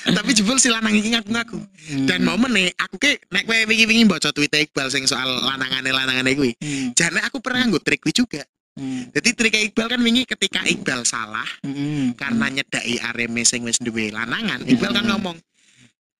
tapi 0.06 0.30
jebul 0.32 0.56
si 0.58 0.70
lanang 0.70 0.94
iki 0.94 1.14
ngaku-ngaku. 1.14 1.58
Dan 2.06 2.22
momen 2.26 2.54
nih, 2.54 2.70
aku 2.78 2.96
ke 2.98 3.18
nek 3.30 3.46
kowe 3.46 3.58
wingi-wingi 3.66 4.06
baca 4.06 4.30
Twitter 4.30 4.62
Iqbal 4.66 4.88
sing 4.90 5.06
soal 5.06 5.26
lanangane 5.42 5.90
lanangane 5.90 6.32
kuwi. 6.34 6.52
Hmm. 6.58 6.94
Jane 6.94 7.20
aku 7.22 7.38
pernah 7.42 7.66
nganggo 7.66 7.82
trik 7.82 8.02
kuwi 8.02 8.14
juga. 8.14 8.42
Hmm. 8.78 9.10
Jadi 9.14 9.28
trik 9.34 9.54
Iqbal 9.54 9.86
kan 9.90 10.00
wingi 10.02 10.22
ketika 10.26 10.62
Iqbal 10.66 11.02
salah 11.06 11.46
Hmm. 11.62 12.14
karena 12.14 12.46
nyedaki 12.50 12.98
areme 13.02 13.42
sing 13.42 13.62
wis 13.66 13.78
duwe 13.82 14.10
lanangan. 14.10 14.62
Iqbal 14.66 14.90
kan 14.94 15.06
ngomong 15.06 15.36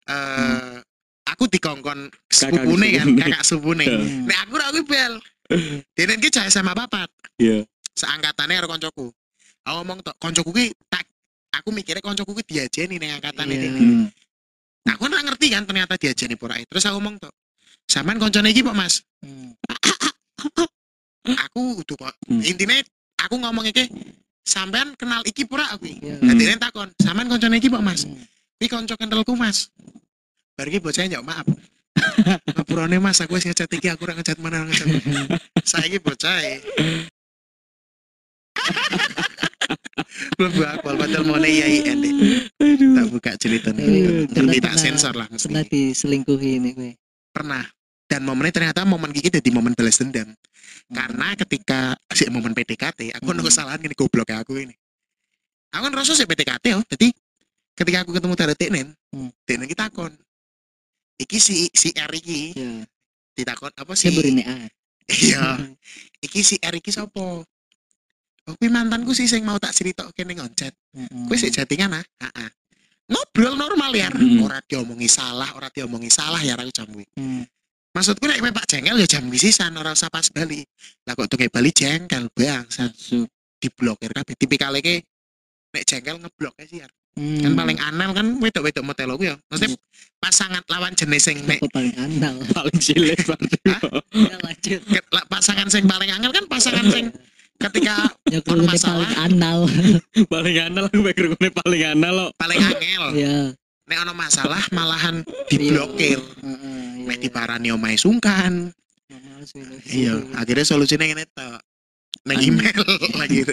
eh 0.06 0.78
aku 1.26 1.50
dikongkon 1.50 2.06
sepupune 2.30 2.86
kan, 2.98 3.06
kakak 3.18 3.42
sepupune. 3.42 3.86
Hmm. 3.86 4.30
Nek 4.30 4.38
aku 4.46 4.52
ora 4.58 4.66
Iqbal. 4.74 5.12
Dene 5.94 6.12
iki 6.18 6.28
cah 6.34 6.50
SMA 6.50 6.74
papat, 6.74 7.06
Iya. 7.38 7.62
seangkatane 7.94 8.58
karo 8.58 8.66
koncoku. 8.66 9.06
Aku 9.66 9.82
ngomong 9.82 9.98
tok, 9.98 10.14
koncoku 10.22 10.50
ki 10.54 10.70
tak 10.86 11.02
aku 11.50 11.74
mikirnya 11.74 11.98
koncoku 11.98 12.38
ki 12.38 12.42
diajeni 12.46 13.02
ning 13.02 13.18
angkatane 13.18 13.50
Iya. 13.50 13.62
dene. 13.66 13.80
Hmm. 13.82 14.06
Nah, 14.86 14.94
aku 14.94 15.10
ora 15.10 15.18
ngerti 15.26 15.46
kan 15.50 15.66
ternyata 15.66 15.98
diajeni 15.98 16.38
porae. 16.38 16.62
Terus 16.70 16.86
aku 16.86 17.02
ngomong 17.02 17.18
tok, 17.18 17.34
"Sampean 17.90 18.22
koncone 18.22 18.54
iki, 18.54 18.62
Pak 18.62 18.76
Mas?" 18.78 19.02
Hmm. 19.26 19.50
Aku 21.26 21.82
udah 21.82 21.96
kok. 21.98 22.14
Hmm. 22.30 22.42
Intinya 22.46 22.78
aku 23.18 23.34
ngomong 23.42 23.66
iki, 23.66 23.90
"Sampean 24.46 24.94
kenal 24.94 25.26
iki 25.26 25.42
pura 25.42 25.66
aku?" 25.74 25.90
Iya. 25.90 26.22
Hmm. 26.22 26.30
Dadi 26.30 26.42
hmm. 26.46 26.62
takon, 26.62 26.88
"Sampean 27.02 27.26
koncone 27.26 27.58
iki, 27.58 27.66
Pak 27.66 27.82
Mas?" 27.82 28.06
Hmm. 28.06 28.22
Iki 28.62 28.70
konco 28.70 28.94
kentalku, 28.94 29.34
Mas. 29.34 29.74
Bar 30.54 30.70
iki 30.70 30.78
bocahnya 30.78 31.18
njawab, 31.18 31.26
"Maaf." 31.26 31.46
Ngapurane 32.54 33.02
Mas, 33.02 33.18
aku 33.18 33.34
wis 33.34 33.44
ngecat 33.50 33.66
iki, 33.74 33.90
aku 33.90 34.06
ora 34.06 34.14
ngecat 34.14 34.38
mana 34.38 34.62
ngecat. 34.62 34.86
Saiki 35.74 35.98
bocah 35.98 36.38
gua 40.36 40.68
akal 40.72 40.94
padahal 40.94 41.24
mau 41.24 41.36
nih 41.36 41.52
ya 41.54 41.66
IN 41.66 41.98
deh. 41.98 42.12
Tak 42.92 43.06
buka 43.08 43.30
cerita 43.36 43.68
nih. 43.70 44.28
Nanti 44.28 44.58
tak 44.58 44.72
pernah- 44.72 44.78
sensor 44.78 45.12
lah 45.12 45.26
Pernah 45.26 45.64
mesti. 45.64 45.72
diselingkuhi 45.72 46.50
ini 46.56 46.70
kowe. 46.72 46.90
Pernah. 47.32 47.64
Dan 48.06 48.22
momennya 48.22 48.54
ternyata 48.54 48.84
momen 48.84 49.10
gigi 49.10 49.32
jadi 49.32 49.50
momen 49.50 49.72
balas 49.72 49.98
dendam. 49.98 50.30
Karena 50.86 51.34
ketika 51.34 51.80
si 52.10 52.28
momen 52.28 52.54
PDKT, 52.54 53.10
aku 53.12 53.26
Hmm. 53.26 53.34
hmm. 53.34 53.44
kesalahan 53.44 53.78
gini 53.78 53.94
goblok 53.94 54.30
aku 54.30 54.54
ini. 54.56 54.74
Aku 55.72 55.82
kan 55.82 55.92
rasa 55.92 56.12
sih 56.12 56.22
PDKT 56.22 56.78
oh. 56.78 56.84
Jadi 56.86 57.10
ketika 57.74 57.98
aku 58.00 58.14
ketemu 58.14 58.34
dari 58.34 58.54
Teknen, 58.54 58.86
Hmm. 59.10 59.30
Teknen 59.42 59.66
kita 59.66 59.90
takon. 59.90 60.14
Iki 61.16 61.38
si 61.38 61.56
si 61.72 61.90
R 61.90 62.12
iki 62.12 62.52
Iya. 62.54 62.84
ditakon 63.34 63.72
apa 63.72 63.92
sih? 63.92 64.12
Iya. 65.06 65.42
Iki 66.18 66.40
si 66.42 66.56
R 66.58 66.74
iki 66.74 66.90
sapa? 66.90 67.42
Kuwi 68.46 68.70
mantanku 68.70 69.10
sih 69.10 69.26
sing 69.26 69.42
mau 69.42 69.58
tak 69.58 69.74
cerita 69.74 70.06
kene 70.14 70.38
ngoncet. 70.38 70.70
Hmm. 70.94 71.26
Kuwi 71.26 71.34
sik 71.34 71.50
chattingan 71.50 71.98
ah. 71.98 72.04
Heeh. 72.22 72.48
Ngobrol 73.10 73.58
normal 73.58 73.90
ya. 73.94 74.10
Mm. 74.10 74.42
Ora 74.42 74.58
diomongi 74.66 75.06
salah, 75.06 75.50
ora 75.54 75.70
diomongi 75.70 76.10
salah 76.10 76.38
ya 76.38 76.54
aku 76.54 76.70
jam 76.70 76.86
kuwi. 76.86 77.06
Hmm. 77.18 77.42
Maksudku 77.90 78.22
nek 78.26 78.38
Pak 78.54 78.66
jengkel 78.70 79.02
ya 79.02 79.06
jam 79.08 79.26
wisisan 79.26 79.74
ora 79.74 79.94
usah 79.94 80.06
pas 80.06 80.26
bali. 80.30 80.62
Lah 81.06 81.18
kok 81.18 81.26
tuh 81.26 81.38
bali 81.50 81.70
jengkel 81.74 82.30
bangsa 82.30 82.86
So, 82.94 83.26
diblokir 83.58 84.14
kabeh. 84.14 84.34
Tipikal 84.38 84.78
iki 84.78 85.02
nek 85.74 85.82
jengkel 85.82 86.22
ngeblok 86.22 86.54
sih. 86.70 86.86
Ar. 86.86 86.90
Hmm. 87.16 87.40
Kan 87.42 87.52
paling 87.56 87.78
anal 87.82 88.10
kan 88.14 88.26
wedok-wedok 88.38 88.84
motel 88.86 89.10
ku 89.18 89.24
ya. 89.26 89.34
Maksudnya 89.50 89.74
pasangan 90.22 90.62
lawan 90.70 90.92
jenis 90.94 91.22
sing 91.24 91.42
nek 91.46 91.58
Aku 91.58 91.70
paling 91.74 91.94
andal. 91.98 92.36
paling 92.54 92.78
cilik 92.78 93.18
berarti. 93.26 93.58
Ya 94.16 94.36
lanjut. 94.40 94.80
ke- 94.86 95.08
lah, 95.12 95.24
pasangan 95.26 95.66
sing 95.66 95.84
paling 95.86 96.10
angel 96.14 96.30
kan 96.30 96.44
pasangan 96.46 96.86
sing 96.94 97.10
ketika 97.56 97.94
Ya 98.34 98.42
masalah. 98.42 99.06
paling 99.06 99.12
andal. 99.22 99.58
paling 100.34 100.56
anal 100.58 100.86
ngene 100.90 101.50
paling 101.54 101.82
anal 101.86 102.14
lo. 102.14 102.26
paling 102.36 102.58
angel. 102.58 103.04
Ya. 103.14 103.36
Nek 103.86 103.98
ono 104.02 104.12
masalah 104.18 104.62
malahan 104.74 105.22
diblokir. 105.46 106.18
Heeh. 106.18 107.06
Nek 107.06 107.18
diparani 107.22 107.70
omahe 107.70 107.94
sungkan. 107.94 108.74
Iya, 109.86 110.18
akhirnya 110.34 110.66
solusinya 110.66 111.06
ngene 111.06 111.22
tok. 111.30 111.62
Nang 112.26 112.42
email 112.42 112.82
lagi 113.22 113.46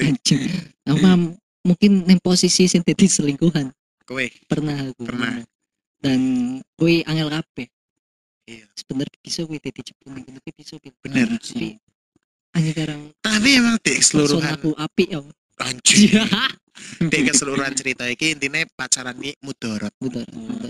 Aku 0.90 0.98
mah 0.98 1.38
mungkin 1.62 2.10
neng 2.10 2.18
posisi 2.18 2.66
sing 2.66 2.82
dadi 2.82 3.06
selingkuhan 3.06 3.70
kowe. 4.10 4.26
pernah 4.50 4.90
aku. 4.90 5.06
Pernah. 5.06 5.46
Dan 6.02 6.20
kuwi 6.76 7.06
angel 7.06 7.30
kabeh. 7.30 7.70
Iya. 8.50 8.66
Sebenernya 8.74 9.18
bisa 9.22 9.46
kuwi 9.46 9.62
dadi 9.62 9.86
jebul 9.86 10.18
ning 10.18 10.26
tapi 10.34 10.50
bisa. 10.58 10.82
Bener. 10.82 11.30
Tapi 11.38 11.78
sekarang 12.74 13.14
Tapi 13.34 13.50
emang 13.56 13.76
di 13.80 13.92
keseluruhan 13.96 14.54
aku 14.54 14.70
api 14.76 15.04
ya 15.10 15.20
anjir. 15.60 15.98
iya 16.12 16.26
Di 17.00 17.22
keseluruhan 17.24 17.72
cerita 17.72 18.04
iki 18.06 18.34
intinya 18.34 18.60
pacaran 18.74 19.16
iki 19.18 19.38
mudorot. 19.40 19.94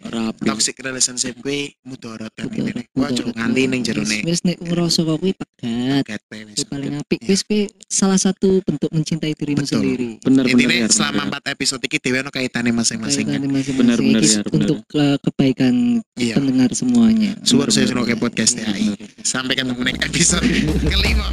rapi 0.05 0.45
Toxic 0.45 0.75
relationship 0.77 1.39
kuwi 1.39 1.73
mudorot 1.81 2.29
kan. 2.29 2.47
Wah, 2.93 3.09
betul. 3.09 3.31
cuk 3.31 3.33
nganti 3.33 3.61
ning 3.65 3.81
jero 3.81 4.03
nek 4.03 4.21
wis 4.21 4.43
nek 4.43 4.59
ngerasa 4.59 4.99
kok 5.01 5.17
kuwi 5.17 5.33
pegat 5.33 6.03
gat 6.05 6.21
bae 6.27 6.43
wis. 6.43 6.55
kuwi 6.55 6.67
paling 6.69 6.93
apik 6.95 7.19
Iya. 7.19 7.29
wis 7.29 7.41
kuwi 7.41 7.61
salah 7.87 8.15
satu 8.15 8.61
bentuk 8.61 8.91
mencintai 8.91 9.33
dirimu 9.33 9.63
sendiri 9.63 10.19
bener 10.21 10.43
bener 10.43 10.53
Intinya 10.53 10.75
ya 10.77 10.87
selama 10.87 11.21
empat 11.25 11.43
episode 11.49 11.81
iki 11.81 11.97
dhewe 11.97 12.17
ono 12.19 12.29
kaitane 12.29 12.69
masing-masing 12.69 13.25
kan. 13.25 13.39
Kaitannya 13.39 13.49
masing-masing. 13.49 13.75
Benar, 13.79 13.97
benar, 13.97 14.21
Iki 14.21 14.27
ya, 14.27 14.39
benar. 14.39 14.53
untuk 14.53 14.79
eh, 14.93 15.17
kebaikan 15.19 15.73
Iya. 16.13 16.33
pendengar 16.37 16.69
semuanya 16.73 17.31
Suwun 17.41 17.67
saya 17.67 17.83
Bener, 17.83 17.89
seroke 17.89 18.07
bener. 18.11 18.21
podcast 18.21 18.51
Iya, 18.53 18.65
TAI. 18.69 18.87
Sampai 19.23 19.53
ketemu 19.55 19.81
ning 19.81 19.97
episode 19.99 20.45
kelima. 20.91 21.27